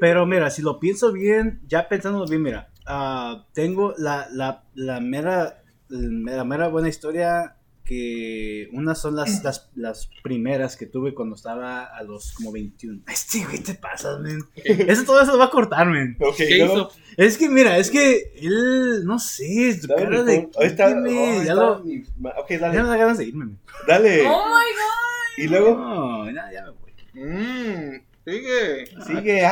Pero 0.00 0.24
mira, 0.26 0.50
si 0.50 0.62
lo 0.62 0.78
pienso 0.78 1.12
bien, 1.12 1.60
ya 1.66 1.88
pensándolo 1.88 2.26
bien, 2.26 2.42
mira, 2.42 2.68
ah, 2.86 3.44
tengo 3.52 3.94
la, 3.98 4.28
la, 4.32 4.64
la 4.74 5.00
mera, 5.00 5.62
la 5.88 6.44
mera 6.44 6.68
buena 6.68 6.88
historia 6.88 7.52
que 7.84 8.68
unas 8.72 9.00
son 9.00 9.14
las, 9.14 9.44
las, 9.44 9.70
las 9.76 10.10
primeras 10.24 10.76
que 10.76 10.86
tuve 10.86 11.14
cuando 11.14 11.36
estaba 11.36 11.84
a 11.84 12.02
los 12.02 12.32
como 12.32 12.50
21. 12.50 13.02
Este 13.06 13.44
güey 13.44 13.60
te 13.60 13.74
pasas, 13.74 14.18
men. 14.18 14.40
Eso 14.64 15.04
todo 15.04 15.20
eso 15.22 15.30
lo 15.32 15.38
va 15.38 15.44
a 15.44 15.50
cortar, 15.50 15.86
men. 15.86 16.16
Ok, 16.20 16.34
¿Qué 16.36 16.64
hizo? 16.64 16.90
Es 17.16 17.38
que 17.38 17.48
mira, 17.48 17.78
es 17.78 17.90
que 17.92 18.32
él, 18.42 19.04
no 19.04 19.20
sé, 19.20 19.78
Dale, 19.86 20.02
cara 20.02 20.22
de... 20.24 20.32
Ahí 20.58 20.66
está. 20.66 20.88
Oh, 20.88 21.04
ya 21.06 21.40
está 21.42 21.54
lo- 21.54 21.84
mi- 21.84 22.02
Ok, 22.38 22.50
ya 22.50 22.68
me 22.70 22.76
da 22.88 22.96
ganas 22.96 23.18
de 23.18 23.24
irme, 23.26 23.44
men. 23.46 23.58
Dale. 23.86 24.26
Oh 24.26 24.48
my 24.48 25.44
Y 25.44 25.46
luego 25.46 25.76
No, 25.76 26.30
ya, 26.30 26.50
ya 26.52 26.64
me 26.64 26.70
voy. 26.70 26.92
Mmm, 27.14 28.02
sigue. 28.26 28.86
sigue. 29.06 29.40
Ya, 29.40 29.50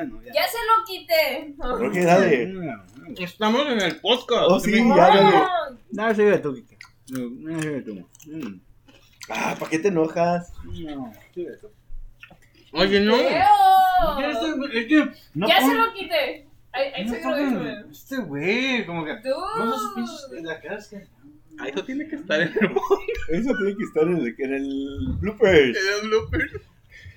Ah, 0.00 0.04
no, 0.04 0.22
ya. 0.22 0.32
Ya 0.32 0.42
se 0.48 0.58
lo 0.66 0.84
quité. 0.84 1.54
ok, 1.58 1.94
dale. 2.04 2.46
No, 2.46 2.84
Estamos 3.18 3.66
en 3.66 3.80
el 3.82 4.00
podcast. 4.00 4.46
Oh, 4.48 4.58
sí, 4.58 4.72
ya, 4.72 4.96
dale. 4.96 5.42
No, 5.92 6.14
sigue 6.14 6.38
tú, 6.38 6.54
Kike. 6.54 6.78
No, 7.12 7.60
sigue 7.60 7.80
tú. 7.82 7.94
Mm. 8.26 8.60
Ah, 9.28 9.54
¿para 9.58 9.70
qué 9.70 9.78
te 9.78 9.88
enojas? 9.88 10.52
No, 10.64 11.12
sigue 11.34 11.50
tú. 11.60 11.70
Oye, 12.72 13.00
no. 13.00 13.14
¡Feo! 13.16 14.68
Es 14.72 14.86
que 14.86 15.06
no 15.34 15.46
ya 15.48 15.60
se 15.60 15.74
lo 15.74 15.92
quité. 15.92 16.46
Ahí, 16.72 17.08
se 17.08 17.22
lo. 17.22 17.90
Este 17.90 18.16
güey, 18.16 18.84
como 18.84 19.04
que. 19.04 19.12
Dude. 19.18 19.30
No 19.58 19.78
sé 19.78 19.86
pinches 19.94 20.42
la 20.42 20.60
cara 20.60 20.78
es 20.78 20.88
que. 20.88 21.06
Ah, 21.56 21.68
eso 21.68 21.84
tiene 21.84 22.08
que 22.08 22.16
estar 22.16 22.40
en 22.40 22.48
el 22.48 22.56
Eso 23.28 23.54
tiene 23.58 23.76
que 23.76 23.84
estar 23.84 24.02
en 24.02 24.16
el, 24.16 24.34
en 24.38 24.54
el 24.54 25.12
bloopers. 25.20 25.78
en 25.78 26.02
el 26.02 26.08
blooper. 26.08 26.62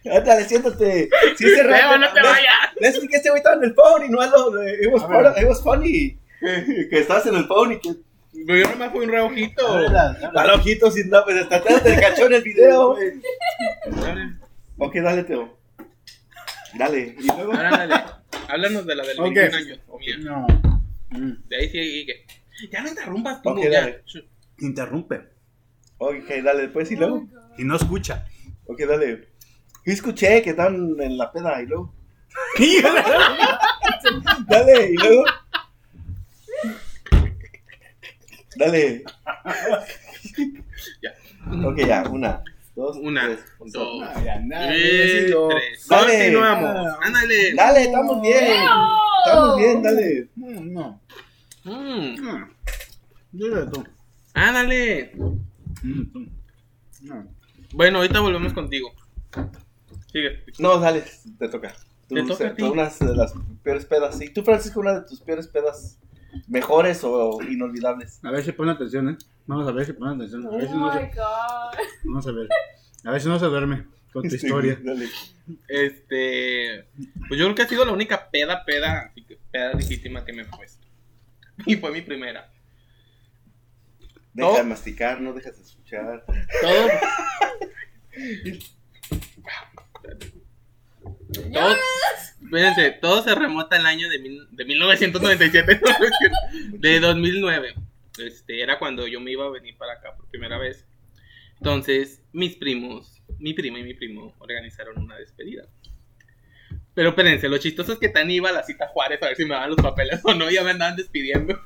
Ándale, 0.06 0.46
siéntate. 0.46 1.10
Sí, 1.38 1.44
se 1.50 1.64
Leo, 1.64 1.98
no 1.98 2.14
te 2.14 2.22
vayas. 2.22 2.54
Leslie, 2.80 3.08
que 3.10 3.18
este 3.18 3.30
güey 3.30 3.40
estaba 3.40 3.56
en 3.58 3.64
el 3.64 3.74
phone 3.74 4.06
y 4.06 4.10
no 4.10 4.22
a 4.22 4.28
lo. 4.28 4.64
It 4.68 4.88
was, 4.92 5.04
part- 5.04 5.42
it 5.42 5.48
was 5.48 5.62
funny. 5.62 6.18
que 6.40 7.00
estabas 7.00 7.26
en 7.26 7.36
el 7.36 7.46
phone 7.46 7.74
y 7.74 7.80
que. 7.80 7.96
Pero 8.46 8.60
yo 8.60 8.70
nomás 8.70 8.92
fui 8.92 9.04
un 9.06 9.12
reojito. 9.12 9.66
Ojitos 10.56 10.94
sin 10.94 11.10
no, 11.10 11.24
pues 11.26 11.42
hasta 11.42 11.62
te 11.64 11.80
te 11.80 12.00
cachó 12.02 12.28
en 12.28 12.34
el 12.34 12.44
video, 12.44 12.94
güey. 12.96 13.14
Ok, 14.78 14.96
dale, 14.98 15.24
Teo. 15.24 15.58
Dale. 16.78 17.16
Y 17.20 17.28
luego. 17.28 17.54
Ahora 17.54 17.72
dale. 17.72 17.96
Háblanos 18.48 18.86
de 18.86 18.96
la 18.96 19.04
del 19.06 19.20
Ok. 19.20 19.26
21 19.34 19.56
años. 19.58 19.80
mía. 20.00 20.16
No. 20.20 20.48
Mm. 21.10 21.48
De 21.48 21.56
ahí 21.58 21.70
sí, 21.70 21.80
y 21.80 22.06
que. 22.06 22.26
Ya 22.72 22.82
no 22.82 22.90
interrumpas 22.90 23.42
tú, 23.42 23.50
Ok, 23.50 23.60
ya. 23.70 23.98
Interrumpe. 24.60 25.22
Ok, 26.00 26.30
dale, 26.44 26.64
después 26.64 26.92
y 26.92 26.96
Oh 26.96 27.00
luego. 27.00 27.20
God. 27.22 27.30
Y 27.60 27.64
no 27.64 27.76
escucha. 27.76 28.26
Ok, 28.66 28.80
dale. 28.88 29.30
Yo 29.88 29.94
escuché 29.94 30.42
que 30.42 30.50
estaban 30.50 31.00
en 31.00 31.18
la 31.18 31.32
peda 31.32 31.62
y 31.62 31.66
luego. 31.66 31.94
Dale, 34.50 34.92
y 34.92 34.96
luego. 34.98 35.24
Dale. 38.58 39.04
Ya. 41.02 41.14
Ok, 41.66 41.78
ya, 41.88 42.04
una, 42.10 42.44
dos, 42.76 42.98
Una, 42.98 43.28
tres. 43.28 43.40
dos, 43.72 44.04
ya, 44.26 44.40
nada, 44.42 44.68
tres, 44.68 45.34
tres. 45.50 45.88
Dale. 45.88 46.14
Continuamos. 46.18 46.94
Ándale. 47.02 47.54
Dale, 47.56 47.82
estamos 47.84 48.22
bien. 48.22 48.44
Estamos 49.26 49.58
bien, 49.58 49.82
dale. 49.84 50.28
Mm, 50.36 50.74
No. 50.74 51.02
Mm, 51.64 52.16
No. 52.26 52.50
Dile 53.32 53.66
tú. 53.72 53.86
Ándale. 54.34 55.14
Mm. 55.82 56.28
No. 57.04 57.26
Bueno, 57.72 58.00
ahorita 58.00 58.20
volvemos 58.20 58.52
contigo. 58.52 58.92
Sigue. 60.12 60.44
No, 60.60 60.80
dale, 60.80 61.04
te 61.38 61.50
toca. 61.50 61.74
Tú, 62.08 62.16
Te 62.16 62.24
toca 62.24 62.48
a 62.48 62.50
tú 62.52 62.56
ti. 62.56 62.64
unas 62.64 63.00
de 63.00 63.16
las 63.16 63.34
peores 63.64 63.86
pedas. 63.86 64.22
¿Y 64.22 64.30
tú, 64.30 64.44
Francisco, 64.44 64.80
una 64.80 65.00
de 65.02 65.08
tus 65.08 65.20
peores 65.22 65.48
pedas? 65.48 66.00
¿Mejores 66.48 67.02
o 67.04 67.42
inolvidables? 67.42 68.20
A 68.24 68.32
ver 68.32 68.44
si 68.44 68.52
pone 68.54 68.72
atención, 68.72 69.10
¿eh? 69.10 69.18
Vamos 69.46 69.68
a 69.68 69.72
ver 69.72 69.86
si 69.86 69.94
pone 69.94 70.14
atención. 70.16 70.46
A 70.46 70.50
Oh 70.50 70.58
ver 70.58 70.68
si 70.68 70.74
no 70.74 70.86
my 70.94 71.00
se, 71.00 71.06
god. 71.16 71.78
vamos 72.06 72.28
a 72.28 72.32
ver. 72.32 72.48
A 73.06 73.12
ver 73.12 73.22
si 73.22 73.28
no 73.28 73.40
se 73.40 73.46
duerme 73.48 73.86
con 74.14 74.28
tu 74.28 74.36
historia. 74.36 74.80
Dale. 74.82 75.08
Este. 75.68 76.88
Pues 77.28 77.40
yo 77.40 77.46
creo 77.46 77.56
que 77.56 77.62
ha 77.64 77.68
sido 77.68 77.86
la 77.86 77.92
única 77.92 78.30
peda, 78.30 78.64
peda, 78.66 79.14
peda 79.52 79.74
legítima 79.74 80.24
que 80.26 80.34
me 80.34 80.44
he 80.44 80.46
puesto. 80.46 80.86
Y 81.66 81.76
fue 81.76 81.92
mi 81.92 82.02
primera. 82.02 82.52
Deja 84.34 84.50
No. 84.52 84.56
de 84.58 84.64
masticar, 84.64 85.20
no 85.20 85.34
dejas 85.34 85.58
de 85.58 85.64
escuchar. 85.64 86.24
Todo. 86.62 86.88
Espérense, 92.42 92.92
todo 93.02 93.24
se 93.24 93.36
remota 93.36 93.76
al 93.76 93.86
año 93.86 94.10
de, 94.10 94.20
mil- 94.20 94.48
de 94.52 94.66
1997, 94.66 95.82
no, 95.84 95.90
no 96.00 96.06
es 96.06 96.12
cierto, 96.18 96.38
de 96.80 97.00
2009. 97.00 97.74
Este, 98.20 98.62
era 98.62 98.80
cuando 98.80 99.08
yo 99.08 99.20
me 99.20 99.32
iba 99.32 99.46
a 99.46 99.50
venir 99.50 99.76
para 99.78 99.94
acá 99.94 100.16
por 100.16 100.28
primera 100.30 100.58
vez. 100.58 100.86
Entonces, 101.58 102.22
mis 102.32 102.56
primos, 102.56 103.22
mi 103.40 103.54
prima 103.54 103.80
y 103.80 103.84
mi 103.84 103.94
primo 103.94 104.34
organizaron 104.40 104.98
una 105.00 105.18
despedida. 105.18 105.68
Pero 106.94 107.10
espérense, 107.10 107.50
lo 107.50 107.58
chistoso 107.58 107.94
es 107.94 108.00
que 108.00 108.10
tan 108.10 108.30
iba 108.32 108.50
a 108.50 108.54
la 108.54 108.64
cita 108.64 108.88
Juárez 108.88 109.22
a 109.22 109.28
ver 109.28 109.36
si 109.36 109.44
me 109.44 109.54
daban 109.54 109.70
los 109.70 109.82
papeles 109.82 110.20
o 110.24 110.34
no, 110.34 110.50
ya 110.50 110.64
me 110.64 110.72
andaban 110.72 110.96
despidiendo. 110.96 111.60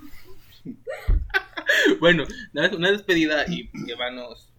bueno, 2.00 2.26
una 2.54 2.92
despedida 2.92 3.46
y 3.48 3.70
llevanos 3.86 4.52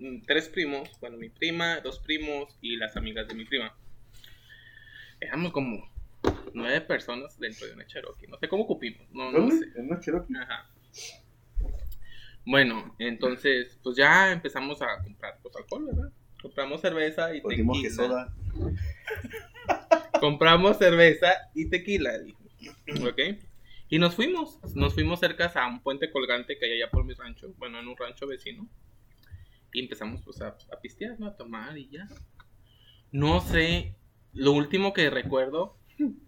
um, 0.00 0.22
tres 0.22 0.48
primos, 0.48 0.88
bueno, 1.00 1.16
mi 1.18 1.28
prima, 1.28 1.80
dos 1.80 2.00
primos 2.00 2.56
y 2.60 2.76
las 2.76 2.96
amigas 2.96 3.28
de 3.28 3.34
mi 3.34 3.44
prima. 3.44 3.74
Éramos 5.20 5.52
como 5.52 5.88
nueve 6.54 6.80
personas 6.82 7.38
dentro 7.38 7.66
de 7.66 7.74
una 7.74 7.86
Cherokee. 7.86 8.26
No 8.26 8.38
sé 8.38 8.48
cómo 8.48 8.66
cupimos, 8.66 9.08
no, 9.12 9.30
no 9.32 9.50
sé. 9.50 9.66
En 9.76 9.86
una 9.86 10.00
Cherokee. 10.00 10.34
Ajá. 10.36 10.70
Bueno, 12.44 12.94
entonces, 12.98 13.78
pues 13.82 13.96
ya 13.96 14.32
empezamos 14.32 14.80
a 14.80 15.02
comprar 15.02 15.38
pues, 15.42 15.54
alcohol, 15.56 15.84
¿verdad? 15.86 16.10
Compramos 16.40 16.80
cerveza 16.80 17.34
y 17.34 17.42
que 17.42 17.56
tequila. 17.56 17.90
soda. 17.90 18.34
Compramos 20.20 20.78
cerveza 20.78 21.32
y 21.54 21.68
tequila, 21.68 22.18
dijo. 22.18 22.42
¿Ok? 23.06 23.20
Y 23.90 23.98
nos 23.98 24.14
fuimos. 24.14 24.58
Nos 24.74 24.94
fuimos 24.94 25.20
cerca 25.20 25.46
a 25.54 25.66
un 25.66 25.82
puente 25.82 26.10
colgante 26.10 26.58
que 26.58 26.64
hay 26.66 26.80
allá 26.80 26.90
por 26.90 27.04
mi 27.04 27.14
rancho. 27.14 27.52
Bueno, 27.58 27.80
en 27.80 27.88
un 27.88 27.96
rancho 27.96 28.26
vecino. 28.26 28.66
Y 29.72 29.80
empezamos 29.80 30.22
pues 30.22 30.40
a, 30.40 30.48
a 30.48 30.80
pistear, 30.80 31.18
¿no? 31.20 31.26
A 31.26 31.36
tomar 31.36 31.76
y 31.76 31.88
ya. 31.90 32.08
No 33.12 33.40
sé. 33.40 33.94
Lo 34.34 34.52
último 34.52 34.92
que 34.92 35.10
recuerdo. 35.10 35.76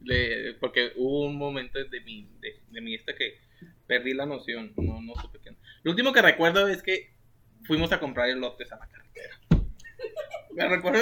de- 0.00 0.57
porque 0.61 0.92
hubo 0.97 1.26
un 1.26 1.37
momento 1.37 1.78
de 1.85 2.00
mi, 2.00 2.28
de, 2.40 2.61
de 2.71 2.80
mi 2.80 2.95
esta 2.97 3.14
que 3.14 3.38
perdí 3.87 4.14
la 4.14 4.26
noción. 4.26 4.73
No, 4.76 5.00
no 5.00 5.14
supe 5.21 5.38
qué. 5.42 5.54
Lo 5.85 5.92
último 5.92 6.12
que 6.12 6.23
recuerdo 6.23 6.66
es 6.69 6.83
que 6.83 7.12
fuimos 7.64 7.92
a 7.92 8.00
comprar 8.00 8.28
elotes 8.30 8.73
a 8.73 8.78
la 8.78 8.88
carretera. 8.88 9.38
Me 10.52 10.69
recuerdo 10.69 11.00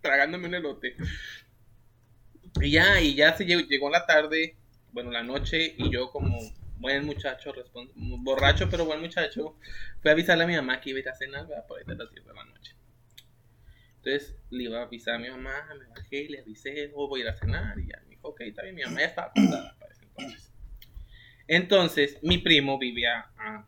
tragándome 0.00 0.46
un 0.46 0.54
elote. 0.54 0.96
Y 2.60 2.70
ya, 2.72 3.00
y 3.00 3.14
ya 3.14 3.36
se 3.36 3.44
llegó, 3.46 3.62
llegó 3.62 3.90
la 3.90 4.06
tarde, 4.06 4.56
bueno, 4.92 5.10
la 5.10 5.22
noche, 5.22 5.74
y 5.78 5.90
yo 5.90 6.10
como 6.10 6.38
buen 6.76 7.04
muchacho, 7.06 7.52
borracho 7.94 8.68
pero 8.68 8.84
buen 8.84 9.00
muchacho, 9.00 9.56
fui 10.00 10.08
a 10.10 10.12
avisarle 10.12 10.44
a 10.44 10.46
mi 10.46 10.56
mamá 10.56 10.80
que 10.80 10.90
iba 10.90 10.98
a 10.98 11.00
ir 11.00 11.08
a 11.08 11.14
cenar, 11.14 11.46
¿verdad? 11.46 11.66
Por 11.66 11.78
ahí 11.78 11.84
de 11.86 11.94
las 11.96 12.10
10 12.12 12.24
de 12.26 12.34
la 12.34 12.44
noche. 12.44 12.51
Entonces 14.04 14.36
le 14.50 14.64
iba 14.64 14.80
a 14.80 14.82
avisar 14.82 15.14
a 15.14 15.18
mi 15.18 15.30
mamá, 15.30 15.68
me 15.78 15.86
bajé 15.86 16.22
y 16.22 16.28
le 16.28 16.40
avisé, 16.40 16.90
oh, 16.94 17.06
voy 17.06 17.20
a 17.20 17.24
ir 17.24 17.30
a 17.30 17.36
cenar, 17.36 17.78
y 17.78 17.86
ya 17.86 18.00
me 18.02 18.10
dijo, 18.10 18.28
ok, 18.28 18.40
está 18.40 18.62
bien, 18.62 18.74
mi 18.74 18.82
mamá 18.82 18.98
ya 18.98 19.06
estaba 19.06 19.28
acostada 19.28 19.76
para 19.78 19.92
ese 19.92 20.04
entonces. 20.04 20.52
Entonces, 21.46 22.18
mi 22.20 22.38
primo 22.38 22.78
vivía 22.78 23.30
a, 23.36 23.64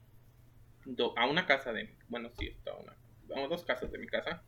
una 1.30 1.46
casa 1.46 1.72
de, 1.72 1.96
bueno, 2.08 2.30
sí, 2.36 2.48
estaba 2.48 2.78
una, 2.78 2.96
a 3.44 3.46
dos 3.46 3.64
casas 3.64 3.92
de 3.92 3.98
mi 3.98 4.08
casa. 4.08 4.42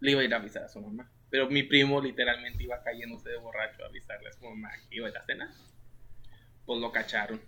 Le 0.00 0.10
iba 0.10 0.20
a 0.20 0.24
ir 0.24 0.34
a 0.34 0.36
avisar 0.36 0.64
a 0.64 0.68
su 0.68 0.80
mamá. 0.80 1.10
Pero 1.30 1.48
mi 1.48 1.62
primo 1.62 2.00
literalmente 2.00 2.62
iba 2.62 2.82
cayéndose 2.82 3.30
de 3.30 3.38
borracho 3.38 3.84
a 3.84 3.86
avisarle 3.86 4.28
a 4.28 4.32
su 4.32 4.44
mamá 4.44 4.70
que 4.90 4.96
iba 4.96 5.06
a 5.06 5.10
ir 5.10 5.16
a 5.16 5.24
cenar. 5.24 5.48
Pues 6.66 6.78
lo 6.78 6.92
cacharon. 6.92 7.40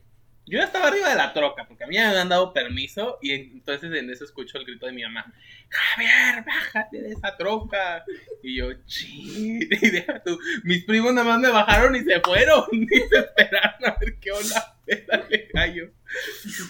Yo 0.49 0.59
ya 0.59 0.65
estaba 0.65 0.87
arriba 0.89 1.09
de 1.11 1.17
la 1.17 1.33
troca 1.33 1.67
porque 1.67 1.83
a 1.85 1.87
mí 1.89 1.97
me 1.97 2.05
habían 2.05 2.29
dado 2.29 2.53
permiso 2.53 3.19
y 3.21 3.33
entonces 3.33 3.93
en 3.93 4.09
eso 4.11 4.25
escucho 4.25 4.59
el 4.59 4.65
grito 4.65 4.87
de 4.87 4.93
mi 4.93 5.03
mamá. 5.03 5.33
Javier, 5.69 6.45
bájate 6.47 7.03
de 7.03 7.13
esa 7.13 7.37
troca. 7.37 8.05
Y 8.45 8.57
yo, 8.59 8.73
chi, 8.87 9.59
y 9.71 9.91
deja 9.91 10.23
tú. 10.23 10.39
Mis 10.63 10.85
primos 10.85 11.13
nada 11.13 11.27
más 11.27 11.41
me 11.41 11.49
bajaron 11.49 11.97
y 11.97 12.01
se 12.05 12.21
fueron. 12.21 12.65
Ni 12.73 12.87
se 12.87 13.19
esperaron 13.19 13.85
a 13.87 13.97
ver 13.99 14.19
qué 14.21 14.31
onda. 14.31 14.77
Dale, 15.09 15.49
gallo. 15.53 15.91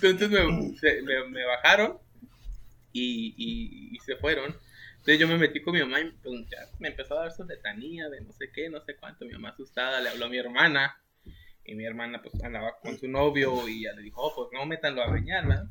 Entonces 0.02 0.30
me, 0.30 1.02
me- 1.02 1.28
me 1.28 1.44
bajaron 1.44 1.98
y, 2.92 3.34
y- 3.36 3.94
y 3.96 3.98
se 4.00 4.16
fueron. 4.16 4.56
Entonces 4.92 5.18
yo 5.18 5.28
me 5.28 5.36
metí 5.38 5.60
con 5.60 5.74
mi 5.74 5.80
mamá 5.80 6.00
y 6.00 6.10
pues, 6.22 6.40
ya 6.50 6.58
me 6.78 6.88
empezó 6.88 7.18
a 7.18 7.24
dar 7.24 7.32
su 7.32 7.44
letanía 7.44 8.08
de 8.08 8.22
no 8.22 8.32
sé 8.32 8.50
qué, 8.52 8.68
no 8.70 8.80
sé 8.80 8.96
cuánto. 8.96 9.24
Mi 9.26 9.32
mamá 9.32 9.50
asustada 9.50 10.00
le 10.00 10.08
habló 10.08 10.24
a 10.26 10.28
mi 10.30 10.38
hermana. 10.38 10.98
Y 11.66 11.74
mi 11.74 11.84
hermana 11.84 12.22
pues 12.22 12.42
andaba 12.42 12.78
con 12.80 12.98
su 12.98 13.08
novio 13.08 13.68
y 13.68 13.82
ya 13.82 13.92
le 13.92 14.02
dijo, 14.02 14.20
oh, 14.22 14.34
pues 14.34 14.48
no 14.52 14.66
métanlo 14.66 15.02
a 15.02 15.10
bañar, 15.10 15.46
¿verdad? 15.46 15.66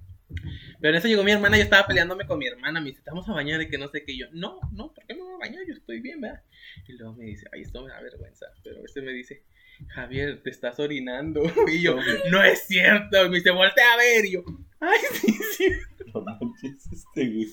Pero 0.81 0.93
en 0.93 0.95
eso 0.95 1.07
llegó 1.07 1.23
mi 1.23 1.31
hermana, 1.31 1.57
yo 1.57 1.63
estaba 1.63 1.87
peleándome 1.87 2.25
con 2.25 2.39
mi 2.39 2.47
hermana, 2.47 2.81
me 2.81 2.89
dice, 2.89 3.01
¿te 3.01 3.11
vamos 3.11 3.29
a 3.29 3.33
bañar 3.33 3.61
y 3.61 3.69
que 3.69 3.77
no 3.77 3.87
sé 3.87 4.03
qué? 4.03 4.13
Y 4.13 4.19
yo, 4.19 4.27
no, 4.31 4.59
no, 4.71 4.93
¿por 4.93 5.05
qué 5.05 5.13
me 5.13 5.21
voy 5.21 5.35
a 5.35 5.37
bañar? 5.37 5.63
Yo 5.67 5.73
estoy 5.73 6.01
bien, 6.01 6.19
¿verdad? 6.19 6.41
Y 6.87 6.93
luego 6.93 7.13
me 7.13 7.25
dice, 7.25 7.45
ay, 7.53 7.61
esto 7.61 7.83
me 7.83 7.89
da 7.89 8.01
vergüenza. 8.01 8.47
Pero 8.63 8.83
este 8.83 9.01
me 9.01 9.11
dice, 9.11 9.43
Javier, 9.87 10.41
te 10.41 10.49
estás 10.49 10.79
orinando. 10.79 11.41
Y 11.71 11.81
yo, 11.81 11.97
no 12.31 12.43
es 12.43 12.63
cierto. 12.67 13.25
Y 13.25 13.29
me 13.29 13.37
dice, 13.37 13.51
voltea 13.51 13.93
a 13.93 13.97
ver. 13.97 14.25
Y 14.25 14.31
yo, 14.31 14.43
ay, 14.79 14.99
sí, 15.13 15.33
sí. 15.57 15.67
No 16.13 16.21
manches, 16.21 16.87
este 16.91 17.27
güey. 17.29 17.47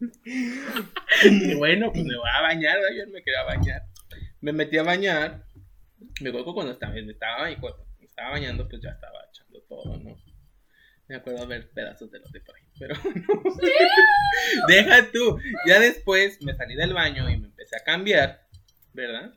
Y 1.24 1.54
bueno, 1.54 1.90
pues 1.92 2.04
me 2.04 2.16
voy 2.16 2.30
a 2.32 2.42
bañar, 2.42 2.76
¿verdad? 2.76 2.96
yo 2.96 3.12
me 3.12 3.22
quería 3.22 3.42
bañar. 3.42 3.82
Me 4.40 4.52
metí 4.52 4.78
a 4.78 4.84
bañar. 4.84 5.44
Me 6.20 6.28
acuerdo 6.28 6.54
cuando 6.54 6.72
estaba, 6.72 6.96
estaba, 6.96 7.50
y 7.50 7.56
cuando 7.56 7.86
me 7.98 8.06
estaba 8.06 8.30
bañando, 8.30 8.68
pues 8.68 8.82
ya 8.82 8.90
estaba 8.90 9.18
echando 9.30 9.60
todo, 9.62 9.96
¿no? 9.98 10.16
Me 11.08 11.16
acuerdo 11.16 11.46
ver 11.46 11.70
pedazos 11.70 12.10
de 12.10 12.20
lote 12.20 12.40
por 12.40 12.54
ahí, 12.54 12.62
pero 12.78 12.94
no. 13.04 13.42
Deja 14.68 15.10
tú. 15.10 15.38
Ya 15.66 15.80
después 15.80 16.42
me 16.42 16.54
salí 16.54 16.74
del 16.74 16.92
baño 16.92 17.28
y 17.30 17.38
me 17.38 17.46
empecé 17.46 17.76
a 17.76 17.84
cambiar, 17.84 18.46
¿verdad? 18.92 19.32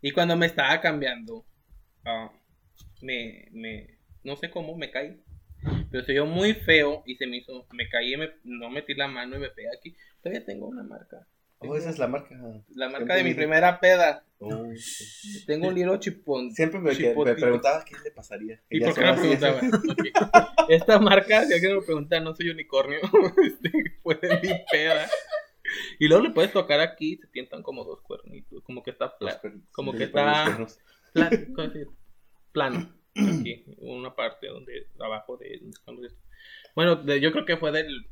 Y 0.00 0.12
cuando 0.12 0.36
me 0.36 0.46
estaba 0.46 0.80
cambiando, 0.80 1.44
ah, 2.04 2.30
me, 3.02 3.48
me, 3.50 3.98
no 4.22 4.36
sé 4.36 4.50
cómo, 4.50 4.76
me 4.76 4.90
caí. 4.90 5.20
Pero 5.90 6.04
se 6.04 6.12
vio 6.12 6.26
muy 6.26 6.54
feo 6.54 7.02
y 7.06 7.16
se 7.16 7.26
me 7.26 7.38
hizo, 7.38 7.66
me 7.72 7.88
caí 7.88 8.14
y 8.14 8.16
me, 8.16 8.30
no 8.44 8.70
metí 8.70 8.94
la 8.94 9.08
mano 9.08 9.36
y 9.36 9.40
me 9.40 9.50
pegué 9.50 9.68
aquí. 9.76 9.96
Todavía 10.22 10.44
tengo 10.44 10.66
una 10.68 10.84
marca. 10.84 11.26
Oh, 11.68 11.76
esa 11.76 11.90
es 11.90 11.98
la 11.98 12.06
marca. 12.08 12.34
La 12.74 12.86
marca 12.88 12.98
Siempre 12.98 13.16
de 13.16 13.24
mi 13.24 13.34
primera 13.34 13.80
peda. 13.80 14.24
Oh, 14.38 14.68
Tengo 15.46 15.68
un 15.68 15.74
libro 15.74 15.96
chipón. 15.98 16.52
Siempre 16.52 16.78
me, 16.78 16.92
me 16.92 17.34
preguntaba 17.34 17.84
qué 17.84 17.94
le 18.04 18.10
pasaría. 18.10 18.60
¿Y 18.68 18.80
por 18.80 18.94
qué 18.94 19.00
me 19.00 19.14
preguntaba? 19.14 19.60
Ok. 19.90 20.68
Esta 20.68 20.98
marca, 20.98 21.44
si 21.44 21.54
alguien 21.54 21.76
me 21.76 21.82
pregunta, 21.82 22.20
no 22.20 22.34
soy 22.34 22.50
unicornio. 22.50 22.98
Este, 23.44 23.70
fue 24.02 24.14
de 24.16 24.40
mi 24.40 24.50
peda. 24.70 25.08
Y 25.98 26.08
luego 26.08 26.24
le 26.24 26.30
puedes 26.30 26.52
tocar 26.52 26.80
aquí 26.80 27.14
y 27.14 27.16
se 27.16 27.26
tientan 27.28 27.62
como 27.62 27.84
dos 27.84 28.00
cuernitos. 28.02 28.62
Como 28.62 28.82
que 28.82 28.90
está 28.90 29.16
pla- 29.18 29.40
Como 29.72 29.92
que 29.92 30.04
está- 30.04 30.58
plano. 32.52 32.92
Aquí, 33.16 33.64
una 33.78 34.14
parte 34.14 34.46
donde 34.48 34.88
abajo 35.00 35.38
de. 35.38 35.60
Bueno, 36.74 36.96
de- 36.96 37.20
yo 37.20 37.32
creo 37.32 37.46
que 37.46 37.56
fue 37.56 37.72
del 37.72 38.06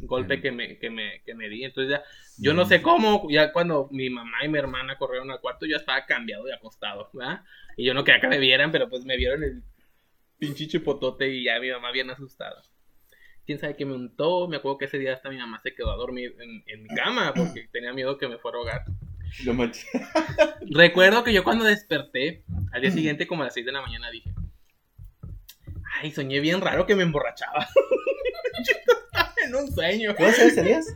golpe 0.00 0.40
que 0.40 0.50
me, 0.50 0.78
que 0.78 0.90
me, 0.90 1.22
que 1.24 1.34
me 1.34 1.48
di. 1.48 1.64
Entonces 1.64 1.98
ya, 1.98 2.02
yo 2.38 2.54
no 2.54 2.64
sé 2.64 2.82
cómo, 2.82 3.26
ya 3.30 3.52
cuando 3.52 3.88
mi 3.90 4.10
mamá 4.10 4.44
y 4.44 4.48
mi 4.48 4.58
hermana 4.58 4.96
corrieron 4.96 5.30
al 5.30 5.40
cuarto, 5.40 5.66
yo 5.66 5.76
estaba 5.76 6.04
cambiado 6.06 6.48
y 6.48 6.52
acostado, 6.52 7.10
¿verdad? 7.12 7.44
Y 7.76 7.84
yo 7.84 7.94
no 7.94 8.04
quería 8.04 8.20
que 8.20 8.28
me 8.28 8.38
vieran, 8.38 8.72
pero 8.72 8.88
pues 8.88 9.04
me 9.04 9.16
vieron 9.16 9.42
el 9.42 9.62
pinche 10.38 10.66
chipotote 10.66 11.28
y 11.28 11.44
ya 11.44 11.60
mi 11.60 11.70
mamá 11.70 11.90
bien 11.92 12.10
asustada. 12.10 12.62
Quién 13.46 13.58
sabe 13.58 13.76
qué 13.76 13.84
me 13.84 13.94
untó. 13.94 14.48
Me 14.48 14.56
acuerdo 14.56 14.78
que 14.78 14.84
ese 14.84 14.98
día 14.98 15.14
hasta 15.14 15.30
mi 15.30 15.36
mamá 15.36 15.60
se 15.60 15.74
quedó 15.74 15.90
a 15.90 15.96
dormir 15.96 16.36
en, 16.40 16.62
en 16.66 16.82
mi 16.82 16.88
cama 16.90 17.32
porque 17.34 17.68
tenía 17.72 17.92
miedo 17.92 18.16
que 18.16 18.28
me 18.28 18.38
fuera 18.38 18.58
a 18.58 18.60
ahogar. 18.60 18.84
No 19.44 19.54
manches. 19.54 19.86
Recuerdo 20.70 21.24
que 21.24 21.32
yo 21.32 21.44
cuando 21.44 21.64
desperté, 21.64 22.44
al 22.72 22.82
día 22.82 22.90
siguiente, 22.90 23.26
como 23.26 23.42
a 23.42 23.46
las 23.46 23.54
6 23.54 23.66
de 23.66 23.72
la 23.72 23.80
mañana, 23.80 24.10
dije: 24.10 24.32
Ay, 26.00 26.10
soñé 26.10 26.40
bien 26.40 26.60
raro 26.60 26.86
que 26.86 26.94
me 26.94 27.02
emborrachaba. 27.02 27.66
En 29.50 29.56
un 29.56 29.72
sueño. 29.72 30.14
¿Cuántos 30.14 30.40
años 30.40 30.54
tenías? 30.54 30.86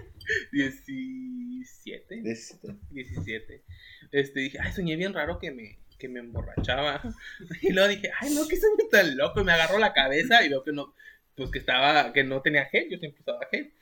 17. 0.52 2.20
Diecisiete. 2.22 2.78
17. 2.90 3.64
Este, 4.12 4.40
dije, 4.40 4.58
ay, 4.60 4.72
soñé 4.72 4.94
bien 4.94 5.12
raro 5.12 5.40
que 5.40 5.50
me, 5.50 5.80
que 5.98 6.08
me 6.08 6.20
emborrachaba. 6.20 7.02
Y 7.62 7.72
luego 7.72 7.88
dije, 7.88 8.10
ay, 8.20 8.32
no, 8.32 8.46
qué 8.46 8.56
sueño 8.56 8.88
tan 8.90 9.16
loco. 9.16 9.40
Y 9.40 9.44
me 9.44 9.52
agarró 9.52 9.78
la 9.78 9.92
cabeza 9.92 10.44
y 10.44 10.50
veo 10.50 10.62
que 10.62 10.72
no, 10.72 10.94
pues 11.34 11.50
que 11.50 11.58
estaba, 11.58 12.12
que 12.12 12.22
no 12.22 12.42
tenía 12.42 12.66
gel, 12.66 12.88
yo 12.88 12.98
siempre 12.98 13.22
usaba 13.22 13.40
gel. 13.50 13.72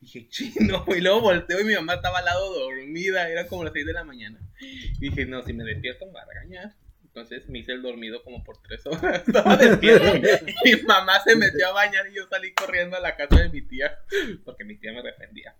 Dije, 0.00 0.28
chino, 0.30 0.84
y 0.94 1.00
luego 1.00 1.22
volteo 1.22 1.60
y 1.60 1.64
mi 1.64 1.74
mamá 1.74 1.94
estaba 1.94 2.18
al 2.18 2.26
lado 2.26 2.52
dormida, 2.52 3.28
era 3.30 3.46
como 3.46 3.64
las 3.64 3.72
6 3.72 3.86
de 3.86 3.92
la 3.94 4.04
mañana. 4.04 4.38
Y 4.60 5.08
dije, 5.08 5.24
no, 5.24 5.42
si 5.42 5.54
me 5.54 5.64
despierto 5.64 6.04
me 6.06 6.12
va 6.12 6.22
a 6.22 6.26
regañar. 6.26 6.74
Entonces 7.12 7.48
me 7.48 7.58
hice 7.58 7.72
el 7.72 7.82
dormido 7.82 8.22
como 8.22 8.44
por 8.44 8.62
3 8.62 8.86
horas, 8.86 9.22
estaba 9.26 9.56
despierto. 9.56 10.12
mi 10.64 10.82
mamá 10.86 11.20
se 11.24 11.34
metió 11.36 11.66
a 11.68 11.72
bañar 11.72 12.06
y 12.08 12.14
yo 12.14 12.26
salí 12.28 12.54
corriendo 12.54 12.96
a 12.96 13.00
la 13.00 13.16
casa 13.16 13.40
de 13.42 13.48
mi 13.48 13.62
tía, 13.62 13.98
porque 14.44 14.64
mi 14.64 14.76
tía 14.78 14.92
me 14.92 15.02
defendía. 15.02 15.56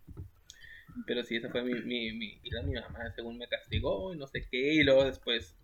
Pero 1.06 1.24
sí, 1.24 1.36
esa 1.36 1.48
fue 1.50 1.62
mi, 1.62 1.74
mi, 1.74 2.12
mi, 2.12 2.40
mi 2.42 2.74
mamá, 2.74 3.12
según 3.14 3.36
me 3.38 3.48
castigó 3.48 4.14
y 4.14 4.18
no 4.18 4.26
sé 4.28 4.46
qué. 4.50 4.74
Y 4.74 4.82
luego 4.84 5.04
después, 5.04 5.56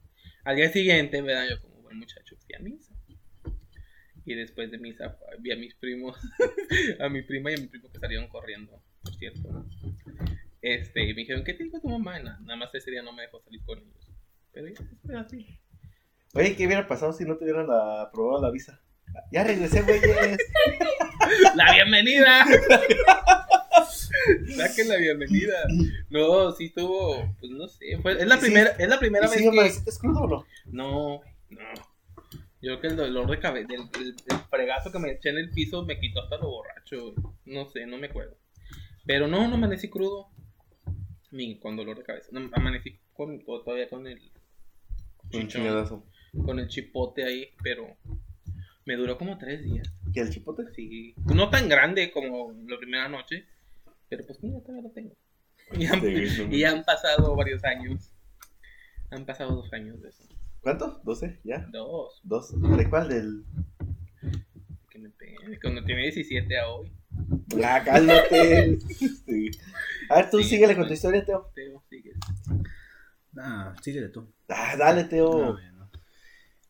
al 0.45 0.57
día 0.57 0.69
siguiente, 0.71 1.23
¿verdad? 1.23 1.47
Yo 1.51 1.61
como 1.61 1.83
buen 1.83 1.99
muchacho 1.99 2.37
fui 2.37 2.55
a 2.57 2.59
misa. 2.59 2.93
Y 4.25 4.35
después 4.35 4.73
de 4.73 4.79
misa 4.79 5.17
vi 5.39 5.53
a 5.53 5.57
mis 5.57 5.75
primos, 5.77 6.19
a 7.01 7.09
mi 7.09 7.23
prima 7.23 7.53
y 7.53 7.55
a 7.55 7.59
mi 7.59 7.69
primo 7.69 7.91
que 7.93 7.99
salieron 8.01 8.27
corriendo, 8.29 8.83
por 9.03 9.15
cierto. 9.15 9.65
Este, 10.63 11.05
y 11.05 11.15
me 11.15 11.21
dijeron, 11.21 11.45
¿qué 11.45 11.55
te 11.55 11.63
dijo 11.63 11.81
tu 11.81 11.89
mamá? 11.89 12.19
Na- 12.19 12.41
Nada 12.41 12.57
más 12.57 12.75
ese 12.75 12.91
día 12.91 13.03
no 13.03 13.13
me 13.13 13.23
dejó 13.23 13.41
salir 13.41 13.61
con 13.65 13.79
ellos. 13.79 14.11
Pero 14.53 14.69
ya, 14.69 14.81
fue 15.05 15.17
así. 15.17 15.61
Oye, 16.37 16.55
¿qué 16.55 16.67
hubiera 16.67 16.87
pasado 16.87 17.15
si 17.15 17.25
no 17.25 17.37
te 17.37 17.45
hubieran 17.45 17.67
aprobado 17.71 18.43
la 18.43 18.51
visa? 18.51 18.79
Ya 19.33 19.43
regresé, 19.43 19.81
güeyes. 19.81 20.37
¡La 21.55 21.73
bienvenida! 21.73 22.45
Saquen 24.57 24.89
la 24.89 24.97
bienvenida. 24.97 25.55
No, 26.11 26.53
sí 26.53 26.67
estuvo, 26.67 27.35
pues 27.41 27.53
no 27.53 27.67
sé, 27.69 27.99
fue, 28.03 28.21
es 28.21 28.27
la 28.27 28.39
primera, 28.39 28.71
es 28.79 28.89
la 28.89 28.99
primera 28.99 29.27
¿Y 29.27 29.31
vez 29.31 29.39
que... 29.83 29.91
crudo 29.99 30.21
o 30.21 30.29
no? 30.29 30.45
No, 30.67 31.21
no. 31.49 31.73
Yo 32.61 32.79
creo 32.81 32.81
que 32.81 32.87
el 32.89 32.97
dolor 32.97 33.31
de 33.31 33.39
cabeza, 33.39 33.69
el, 33.73 33.89
el, 34.03 34.09
el 34.09 34.39
fregazo 34.51 34.93
que 34.93 34.99
me 34.99 35.13
eché 35.13 35.31
en 35.31 35.39
el 35.39 35.51
piso 35.51 35.85
me 35.85 35.99
quitó 35.99 36.23
hasta 36.23 36.37
lo 36.37 36.51
borracho. 36.51 37.15
No 37.47 37.65
sé, 37.67 37.87
no 37.87 37.97
me 37.97 38.09
acuerdo. 38.09 38.37
Pero 39.07 39.27
no, 39.27 39.49
no 39.49 39.55
amanecí 39.55 39.89
crudo. 39.89 40.29
Ni 41.31 41.59
con 41.59 41.77
dolor 41.77 41.97
de 41.97 42.05
cabeza. 42.05 42.29
No, 42.33 42.51
amanecí 42.53 42.99
con, 43.15 43.43
todavía 43.45 43.89
con 43.89 44.07
el 44.07 44.21
Un 45.33 45.49
chingadazo. 45.49 46.05
Con 46.45 46.59
el 46.59 46.69
chipote 46.69 47.25
ahí, 47.25 47.49
pero 47.63 47.97
me 48.85 48.97
duró 48.97 49.19
como 49.19 49.39
tres 49.39 49.63
días. 49.65 49.89
¿Qué 50.13 50.21
el 50.21 50.31
chipote? 50.31 50.65
Sí, 50.75 51.15
no 51.35 51.51
tan 51.51 51.69
grande 51.69 52.11
como 52.11 52.53
la 52.67 52.79
primera 52.79 53.09
noche, 53.09 53.47
pero 54.09 54.25
pues 54.27 54.43
mira, 54.43 54.61
todavía 54.61 54.83
lo 54.89 54.91
tengo. 54.91 55.15
Y 55.77 55.87
han, 55.87 56.01
Sí, 56.01 56.47
no. 56.49 56.55
y 56.57 56.65
han 56.65 56.85
pasado 56.85 57.35
varios 57.35 57.65
años. 57.65 58.13
Han 59.11 59.25
pasado 59.27 59.57
dos 59.57 59.73
años 59.73 60.01
de 60.01 60.11
eso. 60.11 60.25
¿Cuánto? 60.61 61.03
¿12? 61.03 61.39
¿Ya? 61.45 61.67
Dos. 61.73 62.21
¿Dos? 62.23 62.53
¿De 62.77 62.89
cuál? 62.89 63.09
Del. 63.09 63.45
Que 64.91 64.99
me 64.99 65.11
pegué. 65.11 65.37
Cuando 65.61 65.85
tiene 65.85 66.03
17 66.03 66.59
a 66.59 66.69
hoy. 66.69 66.93
Ah, 67.65 67.83
cálmate. 67.85 68.79
Sí. 69.27 69.51
A 70.09 70.17
ver, 70.17 70.31
tú 70.31 70.39
Sí, 70.39 70.51
síguele 70.51 70.77
con 70.77 70.87
tu 70.87 70.93
historia, 70.93 71.25
Teo. 71.25 71.51
Teo, 71.55 71.83
sigues. 71.91 72.15
Ah, 73.37 73.75
síguele 73.83 74.09
tú. 74.09 74.33
Ah, 74.49 74.77
dale, 74.79 75.05
Teo. 75.05 75.59
Ya 75.59 75.73
no. 75.73 75.76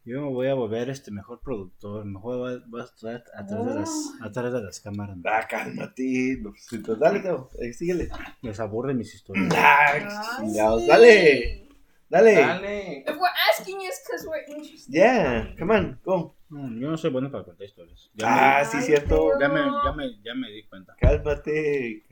Yo 0.06 0.20
me 0.22 0.28
voy 0.30 0.46
a 0.46 0.54
volver 0.54 0.88
este 0.88 1.10
mejor 1.10 1.40
productor, 1.40 2.04
mejor 2.04 2.36
voy 2.38 2.54
a, 2.54 2.58
voy 2.68 2.80
a 2.80 2.84
estar 2.84 3.24
atrás 3.34 3.66
de 3.66 3.74
las, 3.74 3.90
atrás 4.22 4.52
de 4.52 4.62
las 4.62 4.80
cámaras. 4.80 5.16
Ah, 5.24 5.44
cálmate. 5.50 6.38
No, 6.40 6.52
pues, 6.52 6.98
dale. 7.00 7.22
Eh, 7.58 7.72
síguele. 7.72 8.08
Les 8.40 8.60
aburren 8.60 8.96
mis 8.96 9.12
historias. 9.12 9.52
Ah, 9.56 9.94
Ah, 10.08 10.44
sí. 10.48 10.56
Dale. 10.86 11.68
Dale. 12.08 12.34
Dale. 12.36 12.98
If 13.04 13.16
we're 13.16 13.28
asking 13.52 13.80
you, 13.80 13.88
it's 13.88 14.00
because 14.06 14.24
we're 14.28 14.44
interested. 14.46 14.94
Yeah, 14.94 15.52
come 15.58 15.72
on, 15.72 15.98
go. 16.04 16.35
No, 16.48 16.72
yo 16.80 16.90
no 16.90 16.96
soy 16.96 17.10
bueno 17.10 17.30
para 17.30 17.44
contar 17.44 17.66
historias. 17.66 18.10
Ya, 18.14 18.26
Ah, 18.28 18.58
Ay, 18.60 18.66
sí, 18.66 18.80
cierto. 18.82 19.30
me, 19.38 19.40
ya, 19.44 19.48
me, 19.48 19.60
ya, 19.84 19.92
me, 19.92 20.22
ya 20.22 20.34
me 20.34 20.50
di 20.50 20.62
cuenta. 20.64 20.94
Cálmate. 21.00 22.04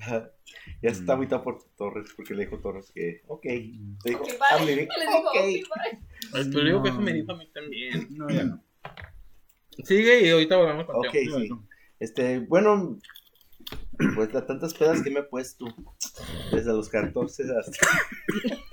Ya 0.83 0.93
se 0.93 1.01
está 1.01 1.13
Mm. 1.13 1.17
agüitado 1.17 1.45
por 1.45 1.63
Torres 1.77 2.13
porque 2.17 2.35
le 2.35 2.45
dijo 2.45 2.59
Torres 2.59 2.91
que, 2.93 3.23
ok. 3.29 3.45
Mm. 3.47 3.97
Le 4.05 4.11
dijo, 4.11 4.23
Ok, 4.25 4.31
ah, 4.51 4.57
bye. 4.59 4.65
me 4.65 4.67
Le 4.73 4.75
di- 4.77 4.83
digo, 6.65 6.83
que 6.83 6.89
eso 6.89 7.01
me 7.01 7.13
dijo 7.13 7.33
a 7.33 7.37
mí 7.37 7.47
también. 7.53 8.07
No, 8.11 8.29
ya 8.31 8.45
no. 8.45 8.63
Sigue 9.85 10.27
y 10.27 10.31
ahorita 10.31 10.57
volvemos 10.57 10.87
con 10.87 10.97
Ok, 10.97 11.13
sí. 11.13 11.49
Este, 12.01 12.41
bueno, 12.41 12.99
pues 14.15 14.33
las 14.33 14.47
tantas 14.47 14.75
pedas 14.75 15.03
que 15.03 15.11
me 15.11 15.21
he 15.21 15.25
puesto. 15.25 15.67
Desde 16.53 16.73
los 16.73 16.89
14 16.89 17.45
hasta, 17.59 17.87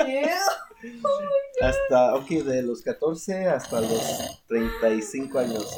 Ew. 0.08 1.00
hasta, 1.62 2.16
ok, 2.16 2.28
de 2.30 2.64
los 2.64 2.82
14 2.82 3.48
hasta 3.48 3.82
los 3.82 4.44
35 4.48 5.40
años. 5.40 5.78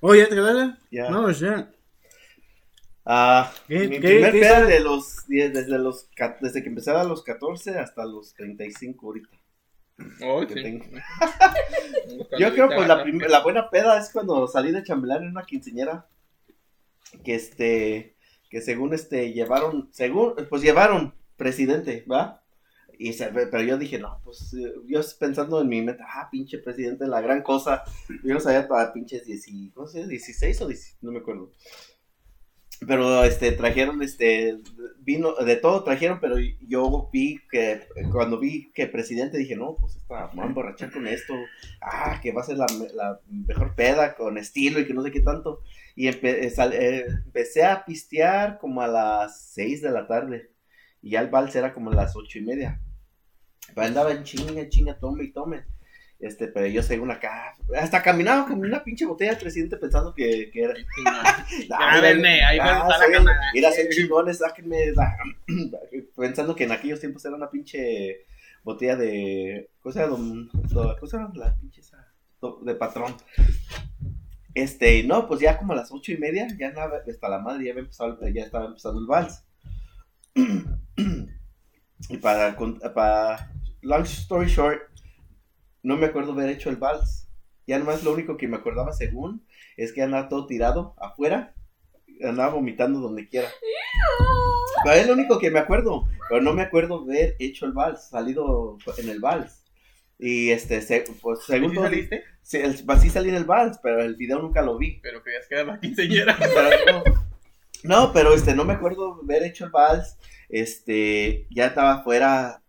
Oye, 0.00 0.20
¿ya 0.22 0.28
te 0.28 0.34
quedaste? 0.34 0.78
Ya. 0.90 1.10
No, 1.10 1.30
ya. 1.30 1.70
Ah, 3.04 3.52
¿Qué- 3.66 3.88
mi 3.88 4.00
qué- 4.00 4.08
primer 4.08 4.32
qué 4.32 4.40
peda 4.40 4.64
de 4.64 4.80
los, 4.80 5.24
desde 5.26 5.78
los, 5.78 6.08
desde 6.40 6.62
que 6.62 6.68
empecé 6.68 6.90
a 6.90 7.04
los 7.04 7.22
14 7.22 7.78
hasta 7.78 8.04
los 8.04 8.34
35 8.34 9.06
ahorita. 9.06 9.28
Ay, 10.20 10.46
que 10.46 10.54
sí. 10.54 10.62
tengo. 10.62 10.84
Cuando 12.28 12.38
Yo 12.38 12.52
creo 12.52 12.68
pues 12.68 12.86
la, 12.86 13.04
la 13.04 13.42
buena 13.42 13.68
peda 13.70 13.98
es 13.98 14.10
cuando 14.10 14.46
salí 14.46 14.70
de 14.72 14.82
chambelán 14.84 15.22
en 15.24 15.30
una 15.30 15.42
quinceñera 15.44 16.06
que 17.24 17.34
este 17.34 18.16
que 18.48 18.60
según 18.60 18.94
este 18.94 19.32
llevaron 19.32 19.88
según 19.92 20.34
pues 20.48 20.62
llevaron 20.62 21.14
presidente 21.36 22.04
¿va? 22.10 22.42
y 22.98 23.12
pero 23.12 23.62
yo 23.62 23.78
dije 23.78 23.98
no 23.98 24.20
pues 24.24 24.54
eh, 24.54 24.72
yo 24.86 25.00
pensando 25.20 25.60
en 25.60 25.68
mi 25.68 25.82
mente 25.82 26.02
ah 26.06 26.28
pinche 26.32 26.58
presidente 26.58 27.06
la 27.06 27.20
gran 27.20 27.42
cosa 27.42 27.84
yo 28.24 28.34
no 28.34 28.40
sabía 28.40 28.66
para 28.66 28.92
pinches 28.92 29.24
10 29.24 29.48
y- 29.48 29.72
no 29.76 29.86
sé 29.86 30.06
16 30.06 30.60
o 30.62 30.66
10, 30.66 30.96
no 31.02 31.12
me 31.12 31.18
acuerdo. 31.20 31.50
Pero 32.86 33.24
este 33.24 33.50
trajeron 33.52 34.02
este 34.02 34.56
vino 35.00 35.34
de 35.34 35.56
todo 35.56 35.82
trajeron 35.82 36.20
pero 36.20 36.36
yo 36.60 37.08
vi 37.12 37.40
que 37.50 37.82
cuando 38.12 38.38
vi 38.38 38.70
que 38.72 38.86
presidente 38.86 39.36
dije 39.36 39.56
no 39.56 39.74
pues 39.74 39.96
esta 39.96 40.30
me 40.32 40.42
a 40.42 40.46
emborrachar 40.46 40.92
con 40.92 41.06
esto. 41.08 41.34
Ah 41.80 42.20
que 42.22 42.30
va 42.30 42.42
a 42.42 42.44
ser 42.44 42.56
la, 42.56 42.66
la 42.94 43.20
mejor 43.28 43.74
peda 43.74 44.14
con 44.14 44.38
estilo 44.38 44.78
y 44.78 44.86
que 44.86 44.94
no 44.94 45.02
sé 45.02 45.10
qué 45.10 45.20
tanto 45.20 45.60
y 46.00 46.06
empe- 46.06 46.38
eh, 46.44 46.52
eh, 46.74 47.06
empecé 47.26 47.64
a 47.64 47.84
pistear 47.84 48.58
como 48.58 48.82
a 48.82 48.86
las 48.86 49.40
6 49.52 49.82
de 49.82 49.90
la 49.90 50.06
tarde 50.06 50.50
y 51.02 51.10
ya 51.10 51.20
el 51.20 51.28
vals 51.28 51.56
era 51.56 51.74
como 51.74 51.90
a 51.90 51.94
las 51.94 52.14
ocho 52.14 52.38
y 52.38 52.42
media 52.42 52.80
pero 53.74 53.86
andaba 53.88 54.12
en 54.12 54.22
chinga 54.22 54.68
chinga 54.68 54.94
tome 54.98 55.24
y 55.24 55.32
tome 55.32 55.64
este 56.20 56.46
pero 56.48 56.66
yo 56.66 56.82
según 56.82 57.10
acá 57.10 57.54
hasta 57.76 58.00
caminaba 58.02 58.46
con 58.46 58.60
una 58.64 58.84
pinche 58.84 59.06
botella 59.06 59.32
de 59.32 59.40
presidente 59.40 59.76
pensando 59.76 60.14
que, 60.14 60.50
que 60.52 60.62
era 60.62 60.74
sí, 60.76 60.82
no. 61.04 61.10
Ah, 61.76 61.96
Ya, 61.96 62.00
venme, 62.00 62.44
ahí 62.44 62.58
ah, 62.60 62.86
la 62.88 62.98
soy- 62.98 63.12
cámara. 63.14 63.40
Mira, 63.54 63.72
soy 63.72 63.88
chingones, 63.90 64.38
sáquenme. 64.38 64.92
Pensando 66.16 66.54
que 66.56 66.64
en 66.64 66.72
aquellos 66.72 67.00
tiempos 67.00 67.24
era 67.24 67.34
una 67.36 67.50
pinche 67.50 68.26
botella 68.64 68.96
de. 68.96 69.70
Do- 69.82 70.96
¿Cosa 71.00 71.16
era 71.16 71.30
la 71.34 71.56
pinche 71.56 71.80
esa? 71.80 72.04
De 72.62 72.74
patrón. 72.74 73.14
Este, 74.54 75.04
no, 75.04 75.28
pues 75.28 75.40
ya 75.40 75.58
como 75.58 75.72
a 75.72 75.76
las 75.76 75.92
ocho 75.92 76.12
y 76.12 76.16
media, 76.18 76.48
ya 76.58 76.70
nada, 76.72 77.02
hasta 77.08 77.28
la 77.28 77.38
madre, 77.38 77.64
ya, 77.66 77.70
había 77.72 77.82
empezado 77.82 78.18
el- 78.20 78.34
ya 78.34 78.42
estaba 78.44 78.66
empezando 78.66 79.00
el 79.00 79.06
vals. 79.06 79.44
Y 82.08 82.16
para, 82.18 82.56
para, 82.94 83.52
long 83.82 84.02
story 84.04 84.46
short, 84.48 84.80
no 85.82 85.96
me 85.96 86.06
acuerdo 86.06 86.32
haber 86.32 86.48
hecho 86.50 86.70
el 86.70 86.76
vals. 86.76 87.28
Ya 87.66 87.78
nomás 87.78 88.02
lo 88.02 88.12
único 88.12 88.36
que 88.36 88.48
me 88.48 88.56
acordaba 88.56 88.92
según 88.92 89.44
es 89.76 89.92
que 89.92 90.02
andaba 90.02 90.28
todo 90.28 90.46
tirado 90.46 90.94
afuera, 90.98 91.54
andaba 92.22 92.54
vomitando 92.54 93.00
donde 93.00 93.28
quiera. 93.28 93.48
Pero 94.84 94.94
es 94.96 95.06
lo 95.06 95.12
único 95.14 95.38
que 95.38 95.50
me 95.50 95.58
acuerdo, 95.58 96.06
pero 96.28 96.40
no 96.40 96.52
me 96.54 96.62
acuerdo 96.62 97.02
haber 97.02 97.36
hecho 97.38 97.66
el 97.66 97.72
vals, 97.72 98.08
salido 98.08 98.78
en 98.98 99.08
el 99.08 99.20
vals. 99.20 99.64
Y 100.18 100.50
este, 100.50 100.82
se- 100.82 101.04
pues 101.22 101.40
según 101.46 101.70
¿Sí 101.70 101.74
todo- 101.76 101.84
saliste? 101.84 102.24
sí, 102.42 102.56
el- 102.58 102.84
pues, 102.84 103.00
sí 103.02 103.10
salí 103.10 103.28
en 103.28 103.36
el 103.36 103.44
vals, 103.44 103.78
pero 103.82 104.00
el 104.02 104.16
video 104.16 104.40
nunca 104.40 104.62
lo 104.62 104.76
vi. 104.76 104.98
Pero 105.02 105.22
querías 105.22 105.46
que 105.46 105.54
era 105.54 105.64
la 105.64 105.80
quinceañera. 105.80 106.36
Pero 106.38 107.04
no. 107.04 107.28
No, 107.84 108.12
pero 108.12 108.34
este, 108.34 108.56
no 108.56 108.64
me 108.64 108.72
acuerdo 108.72 109.20
haber 109.22 109.44
hecho 109.44 109.64
el 109.64 109.70
vals. 109.70 110.16
Este, 110.48 111.46
ya 111.50 111.66
estaba 111.66 111.92
afuera, 111.94 112.60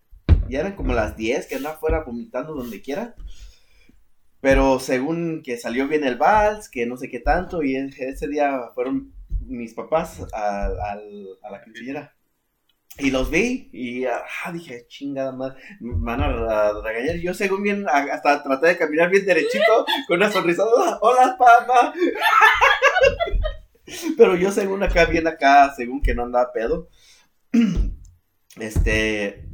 ya 0.47 0.59
eran 0.59 0.75
como 0.75 0.93
las 0.93 1.17
10 1.17 1.47
que 1.47 1.55
andaba 1.55 1.75
afuera 1.75 2.03
vomitando 2.05 2.53
donde 2.53 2.79
quiera. 2.81 3.15
Pero 4.41 4.79
según 4.79 5.41
que 5.43 5.57
salió 5.57 5.87
bien 5.87 6.03
el 6.03 6.15
vals, 6.17 6.69
que 6.69 6.85
no 6.85 6.95
sé 6.95 7.09
qué 7.09 7.19
tanto, 7.19 7.63
y 7.63 7.75
ese 7.75 8.27
día 8.27 8.69
fueron 8.75 9.11
mis 9.47 9.73
papás 9.73 10.21
a, 10.33 10.65
a 10.67 11.49
la 11.51 11.63
quinceañera. 11.63 12.15
Y 12.97 13.11
los 13.11 13.29
vi 13.29 13.69
y 13.71 14.05
ah, 14.05 14.25
dije, 14.51 14.85
chingada 14.87 15.31
madre, 15.31 15.61
me 15.79 15.93
van 15.95 16.21
a 16.21 16.73
regañar. 16.81 17.17
Yo 17.17 17.33
según 17.33 17.63
bien, 17.63 17.85
hasta 17.87 18.43
traté 18.43 18.67
de 18.67 18.77
caminar 18.77 19.09
bien 19.09 19.25
derechito, 19.25 19.85
con 20.07 20.17
una 20.17 20.31
sonrisa, 20.31 20.63
hola 21.01 21.37
papá. 21.37 21.93
Pero 24.17 24.35
yo 24.35 24.51
según 24.51 24.83
acá, 24.83 25.05
bien 25.05 25.27
acá, 25.27 25.73
según 25.75 26.01
que 26.01 26.13
no 26.13 26.23
andaba 26.23 26.51
pedo. 26.51 26.89
Este, 28.59 29.47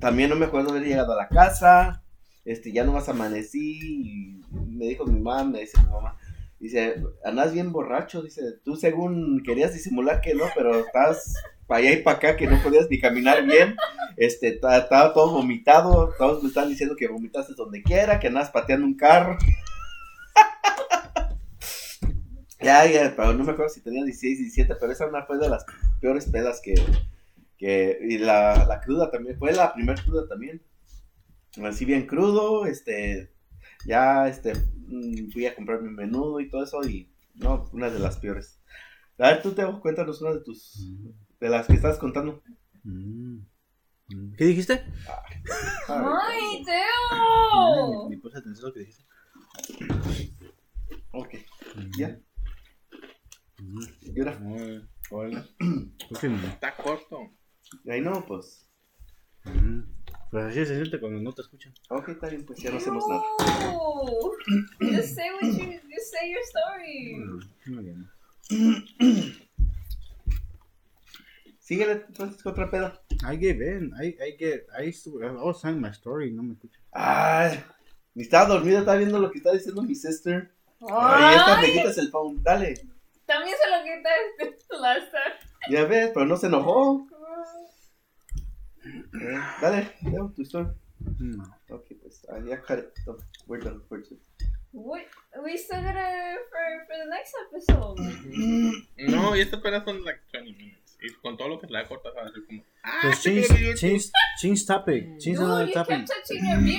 también 0.00 0.30
no 0.30 0.36
me 0.36 0.46
acuerdo 0.46 0.70
haber 0.70 0.84
llegado 0.84 1.12
a 1.12 1.16
la 1.16 1.28
casa. 1.28 2.02
Este, 2.46 2.72
ya 2.72 2.84
nomás 2.84 3.10
amanecí 3.10 3.78
y 3.82 4.40
me 4.50 4.86
dijo 4.86 5.04
mi 5.04 5.20
mamá, 5.20 5.44
me 5.44 5.60
dice 5.60 5.76
mi 5.82 5.90
mamá, 5.90 6.16
dice, 6.58 7.02
andas 7.22 7.52
bien 7.52 7.72
borracho, 7.72 8.22
dice, 8.22 8.40
tú 8.64 8.76
según 8.76 9.42
querías 9.42 9.74
disimular 9.74 10.22
que 10.22 10.34
no, 10.34 10.44
pero 10.54 10.78
estás 10.78 11.34
para 11.68 11.80
allá 11.80 11.92
y 11.92 12.02
para 12.02 12.16
acá 12.16 12.36
que 12.36 12.48
no 12.48 12.60
podías 12.62 12.88
ni 12.90 12.98
caminar 12.98 13.44
bien. 13.44 13.76
Este, 14.16 14.52
ta- 14.52 14.78
estaba 14.78 15.14
todo 15.14 15.30
vomitado, 15.32 16.12
todos 16.18 16.42
me 16.42 16.48
están 16.48 16.68
diciendo 16.68 16.96
que 16.96 17.06
vomitaste 17.06 17.54
donde 17.54 17.82
quiera, 17.82 18.18
que 18.18 18.26
andas 18.28 18.50
pateando 18.50 18.86
un 18.86 18.96
carro. 18.96 19.38
Ya, 22.60 22.86
ya, 22.90 23.14
pero 23.16 23.32
no 23.34 23.44
me 23.44 23.52
acuerdo 23.52 23.68
si 23.72 23.80
tenía 23.80 24.02
16, 24.02 24.38
17, 24.38 24.74
pero 24.80 24.92
esa 24.92 25.06
una 25.06 25.24
fue 25.24 25.38
de 25.38 25.48
las 25.48 25.64
peores 26.00 26.26
pedas 26.26 26.60
que, 26.60 26.74
que 27.56 27.98
y 28.02 28.18
la, 28.18 28.80
cruda 28.84 29.10
también, 29.10 29.38
fue 29.38 29.52
la 29.52 29.72
primera 29.72 30.02
cruda 30.02 30.26
también. 30.28 30.60
Así 31.64 31.84
bien 31.84 32.06
crudo, 32.06 32.66
este, 32.66 33.30
ya, 33.86 34.28
este, 34.28 34.54
mm, 34.54 35.30
fui 35.32 35.46
a 35.46 35.54
comprar 35.54 35.82
mi 35.82 35.90
menudo 35.90 36.40
y 36.40 36.50
todo 36.50 36.64
eso 36.64 36.82
y, 36.84 37.08
no, 37.34 37.68
una 37.72 37.90
de 37.90 37.98
las 38.00 38.18
peores. 38.18 38.60
A 39.18 39.28
ver, 39.28 39.42
tú 39.42 39.52
te 39.52 39.64
cuéntanos 39.80 40.20
una 40.22 40.32
de 40.34 40.40
tus, 40.40 40.88
de 41.40 41.48
las 41.48 41.66
que 41.66 41.74
estás 41.74 41.98
contando. 41.98 42.42
Mm. 42.84 43.38
¿Qué 44.36 44.44
dijiste? 44.46 44.84
¡Ay, 45.88 46.58
Ni, 46.58 46.64
Teo! 46.64 48.08
ni 48.08 48.16
puse 48.16 48.38
atención 48.38 48.64
a 48.64 48.68
lo 48.68 48.74
que 48.74 48.80
dijiste. 48.80 49.04
Ok, 51.12 51.34
Mm. 51.76 51.90
ya, 51.98 52.18
Mm. 53.58 53.80
y 54.02 54.20
ahora, 54.20 54.38
hola. 55.10 55.48
Está 56.52 56.74
corto. 56.76 57.18
ahí 57.90 58.00
no, 58.00 58.24
pues. 58.26 58.64
Pues 60.30 60.44
así 60.44 60.64
se 60.66 60.74
siente 60.76 61.00
cuando 61.00 61.20
no 61.20 61.32
te 61.32 61.42
escuchan. 61.42 61.72
ok, 61.90 62.08
está 62.10 62.28
bien, 62.28 62.44
pues 62.46 62.60
ya 62.60 62.70
no 62.70 62.76
hacemos 62.76 63.04
nada. 63.08 63.22
Just 64.80 65.14
say 65.14 65.30
what 65.32 65.42
you. 65.42 65.80
Just 65.90 66.10
say 66.12 66.30
your 66.30 66.42
story. 66.44 67.16
Mm, 67.16 67.74
Muy 67.74 67.84
bien. 67.84 68.10
Síguele, 71.68 72.06
Francisco, 72.14 72.48
otra 72.48 72.70
peda. 72.70 72.98
I 73.30 73.36
gave 73.36 73.60
in. 73.60 73.92
I, 74.00 74.16
I 74.22 74.36
get. 74.38 74.66
I 74.74 74.84
used 74.84 75.04
to. 75.04 75.22
I 75.22 75.32
was 75.32 75.60
telling 75.60 75.82
my 75.82 75.92
story. 75.92 76.30
No 76.30 76.42
me 76.42 76.54
escuchan. 76.54 76.80
Ay, 76.92 77.62
ni 78.14 78.22
estaba 78.22 78.46
dormido, 78.46 78.78
estaba 78.78 78.96
viendo 78.96 79.18
lo 79.18 79.30
que 79.30 79.36
está 79.36 79.52
diciendo 79.52 79.82
mi 79.82 79.94
sister. 79.94 80.50
Ay, 80.90 81.36
esta 81.36 81.60
me 81.60 81.70
quitas 81.70 81.98
el 81.98 82.08
phone, 82.08 82.42
dale. 82.42 82.74
también 83.26 83.54
se 83.54 83.70
lo 83.70 83.84
quitaste 83.84 84.80
last 84.80 85.10
time. 85.10 85.34
Ya 85.68 85.84
ves, 85.84 86.10
pero 86.14 86.24
no 86.24 86.38
se 86.38 86.46
enojó. 86.46 87.06
Eh, 88.86 89.40
dale, 89.60 89.92
Leo, 90.10 90.32
tu 90.34 90.40
story. 90.40 90.70
No. 91.18 91.44
Ok, 91.68 91.84
pues, 92.00 92.26
ah, 92.30 92.38
ya, 92.46 92.62
cut 92.62 92.78
it. 92.78 92.94
We're 93.46 93.62
done 93.62 93.82
for 93.90 94.02
today. 94.02 94.22
What? 94.72 95.02
We 95.44 95.58
still 95.58 95.82
gotta 95.82 96.38
for 96.48 96.86
for 96.86 96.96
the 96.96 97.10
next 97.10 97.34
episode. 97.44 98.00
No, 99.10 99.36
y 99.36 99.40
estas 99.42 99.60
apenas 99.60 99.84
son 99.84 100.02
like 100.02 100.20
20 100.32 100.52
minutes. 100.52 100.87
Y 101.00 101.12
con 101.14 101.36
todo 101.36 101.48
lo 101.48 101.60
que 101.60 101.66
la 101.68 101.86
cortas 101.86 102.12
va 102.16 102.22
a 102.22 102.32
ser 102.32 102.44
como. 102.46 102.64
Ah, 102.82 102.98
Pues 103.02 103.22
change, 103.22 103.74
change, 103.76 104.10
change 104.40 104.66
topic. 104.66 105.18
Change 105.18 105.38
Dude, 105.38 105.44
another 105.44 105.72
topic. 105.72 106.06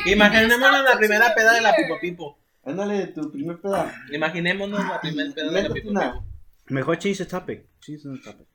Imaginémonos 0.05 0.83
la 0.83 0.97
primera 0.97 1.33
peda 1.33 1.53
de 1.53 1.61
la 1.61 1.73
Pipo. 1.75 1.99
Pipo. 1.99 2.39
Ándale, 2.65 3.07
tu 3.07 3.31
primer 3.31 3.59
peda. 3.61 3.93
Imaginémonos 4.11 4.79
la 4.79 4.99
primera 4.99 5.33
peda 5.33 5.51
de 5.51 5.63
la 5.63 5.73
Pipo. 5.73 5.89
Pipo. 5.89 6.25
Mejor 6.67 6.97
change 6.97 7.17
the 7.19 7.25
topic. 7.25 7.65
Change 7.79 8.03
the 8.03 8.19
topic. 8.23 8.47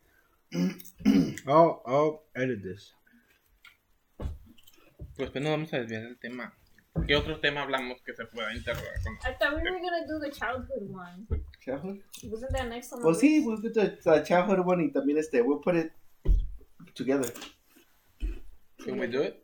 I'll, 1.46 1.82
I'll 1.86 2.20
edit 2.34 2.62
this. 2.62 2.94
Pues 5.16 5.30
pues 5.30 5.42
no 5.42 5.50
vamos 5.50 5.72
a 5.72 5.78
desviar 5.78 6.02
el 6.02 6.18
tema. 6.18 6.54
¿Qué 7.06 7.16
otro 7.16 7.40
tema 7.40 7.62
hablamos 7.62 8.00
que 8.02 8.14
se 8.14 8.24
pueda 8.26 8.54
interrogar 8.54 8.92
con 9.02 9.14
I 9.14 9.36
thought 9.38 9.54
we 9.54 9.62
were 9.70 9.80
gonna 9.80 10.06
do 10.06 10.20
the 10.20 10.30
childhood 10.30 10.90
one. 10.90 11.26
Childhood. 11.64 12.00
Wasn't 12.24 12.52
that 12.52 12.68
next 12.68 12.92
on 12.92 12.98
the 13.00 13.04
Pues 13.04 13.18
sí, 13.20 13.36
list? 13.36 13.46
we'll 13.46 13.60
get 13.62 13.72
the 13.74 14.10
uh, 14.10 14.22
childhood 14.22 14.60
one 14.66 14.82
y 14.84 14.90
también 14.92 15.16
este, 15.18 15.40
we'll 15.42 15.60
put 15.60 15.74
it 15.76 15.92
together. 16.94 17.32
Can 18.84 18.98
we 18.98 19.06
do 19.06 19.22
it? 19.22 19.42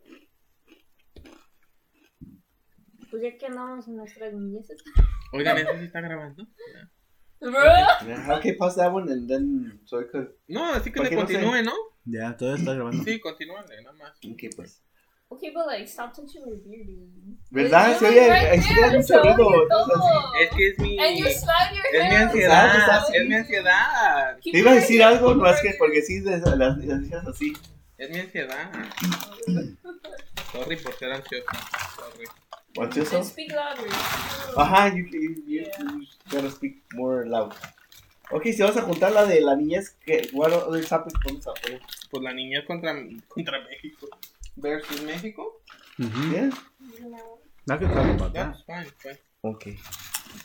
Pues 3.09 3.23
ya 3.23 3.37
que 3.37 3.45
andamos 3.47 3.87
en 3.87 3.97
nuestras 3.97 4.33
niñeces. 4.33 4.77
Oigan, 5.33 5.57
¿eso 5.57 5.73
sí 5.79 5.85
está 5.85 6.01
grabando? 6.01 6.47
Bro. 7.39 7.51
Yeah, 8.05 8.37
okay, 8.37 8.53
pause 8.53 8.75
that 8.75 8.93
one 8.93 9.11
and 9.11 9.27
then 9.27 9.79
so 9.85 9.99
I 9.99 10.03
could. 10.11 10.27
No, 10.47 10.73
así 10.73 10.91
que 10.91 10.97
¿Por 10.97 11.05
le 11.05 11.09
qué 11.09 11.15
no 11.15 11.27
sé? 11.27 11.33
continúe, 11.33 11.63
¿no? 11.63 11.73
Ya, 12.05 12.37
todo 12.37 12.53
está 12.55 12.73
grabando. 12.75 13.03
Sí, 13.03 13.19
continúale, 13.19 13.81
nada 13.81 13.95
más. 13.97 14.11
Ok, 14.31 14.43
pues. 14.55 14.83
Okay, 15.31 15.49
but 15.53 15.65
like, 15.65 15.87
stop 15.87 16.13
touching 16.13 16.41
your 16.45 16.57
beard, 16.57 16.87
dude. 16.87 17.37
¿Verdad? 17.51 17.99
Really 18.01 18.19
oye, 18.19 18.97
mucho 18.97 19.23
ruido, 19.23 19.67
Es 20.41 20.49
que 20.49 20.67
es 20.67 20.79
mi. 20.79 20.99
And 20.99 21.17
you 21.17 21.25
slide 21.29 21.71
your 21.73 21.85
Es 21.95 22.09
mi 22.09 22.15
ansiedad, 22.15 23.03
es 23.13 23.27
mi 23.27 23.35
ansiedad. 23.35 24.37
Te 24.43 24.57
iba 24.57 24.71
a 24.71 24.75
decir 24.75 25.01
algo, 25.01 25.33
no 25.33 25.47
es 25.47 25.61
que 25.61 25.73
porque 25.79 26.01
sí, 26.01 26.19
de- 26.19 26.39
las 26.57 26.77
decías 26.77 27.27
así. 27.27 27.53
Es 27.97 28.09
mi 28.09 28.19
ansiedad. 28.19 28.71
Sorry 30.51 30.75
por 30.77 30.93
ser 30.95 31.11
ansioso. 31.13 31.45
Sorry. 31.95 32.27
And 32.77 33.23
speak 33.25 33.51
louder. 33.51 33.89
Ajá, 34.57 34.89
you, 34.89 35.05
you, 35.05 35.43
you, 35.45 35.61
you 35.75 36.07
gotta 36.29 36.49
speak 36.49 36.83
more 36.93 37.25
loud. 37.25 37.53
Ok, 38.31 38.43
si 38.45 38.61
vas 38.61 38.75
a 38.77 38.81
juntar 38.81 39.11
la 39.11 39.25
de 39.25 39.41
la 39.41 39.55
niñez, 39.55 39.91
que 40.05 40.29
what 40.33 40.51
other 40.51 40.85
topic 40.85 41.13
vamos 41.25 41.47
a 41.47 41.53
poner? 41.53 41.81
Pues 42.09 42.23
la 42.23 42.33
niñez 42.33 42.65
contra, 42.65 42.95
contra 43.27 43.59
México. 43.61 44.07
Versus 44.55 45.01
México. 45.03 45.61
Mhm. 45.97 46.31
Yeah. 46.31 46.49
I 47.69 47.77
could 47.77 47.93
talk 47.93 48.05
about 48.05 48.33
that. 48.33 48.53
That's 48.53 48.63
fine, 48.65 48.91
fine. 48.97 49.19
Ok. 49.41 49.65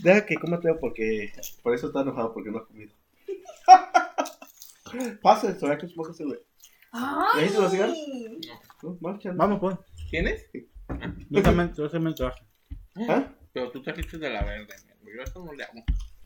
Deja 0.01 0.27
que 0.27 0.37
coma 0.37 0.61
Teo 0.61 0.79
porque 0.79 1.33
por 1.63 1.75
eso 1.75 1.89
está 1.89 2.01
enojado 2.03 2.33
porque 2.33 2.51
no 2.51 2.59
ha 2.59 2.67
comido. 2.67 2.93
Pasa 5.23 5.49
el 5.49 5.55
a 5.55 5.79
cigarette. 6.15 6.47
Ay. 6.93 7.43
¿Necesitas 7.43 7.63
los 7.63 7.73
cigarros? 7.73 7.97
No. 8.83 8.91
No, 8.91 8.99
marcha. 9.01 9.33
Vamos, 9.35 9.61
pues. 9.61 9.77
¿Tienes? 10.11 10.47
Yo 11.31 11.43
también, 11.43 11.75
yo 11.75 11.91
también 11.91 12.15
trabajo. 12.15 12.45
¿Ah? 13.09 13.33
Pero 13.53 13.71
tú 13.71 13.83
trajiste 13.83 14.19
de 14.19 14.31
la 14.31 14.45
verde, 14.45 14.75
amigo. 14.75 15.11
Yo 15.17 15.23
eso 15.23 15.45
no 15.45 15.53
le 15.53 15.65
hago. 15.65 15.85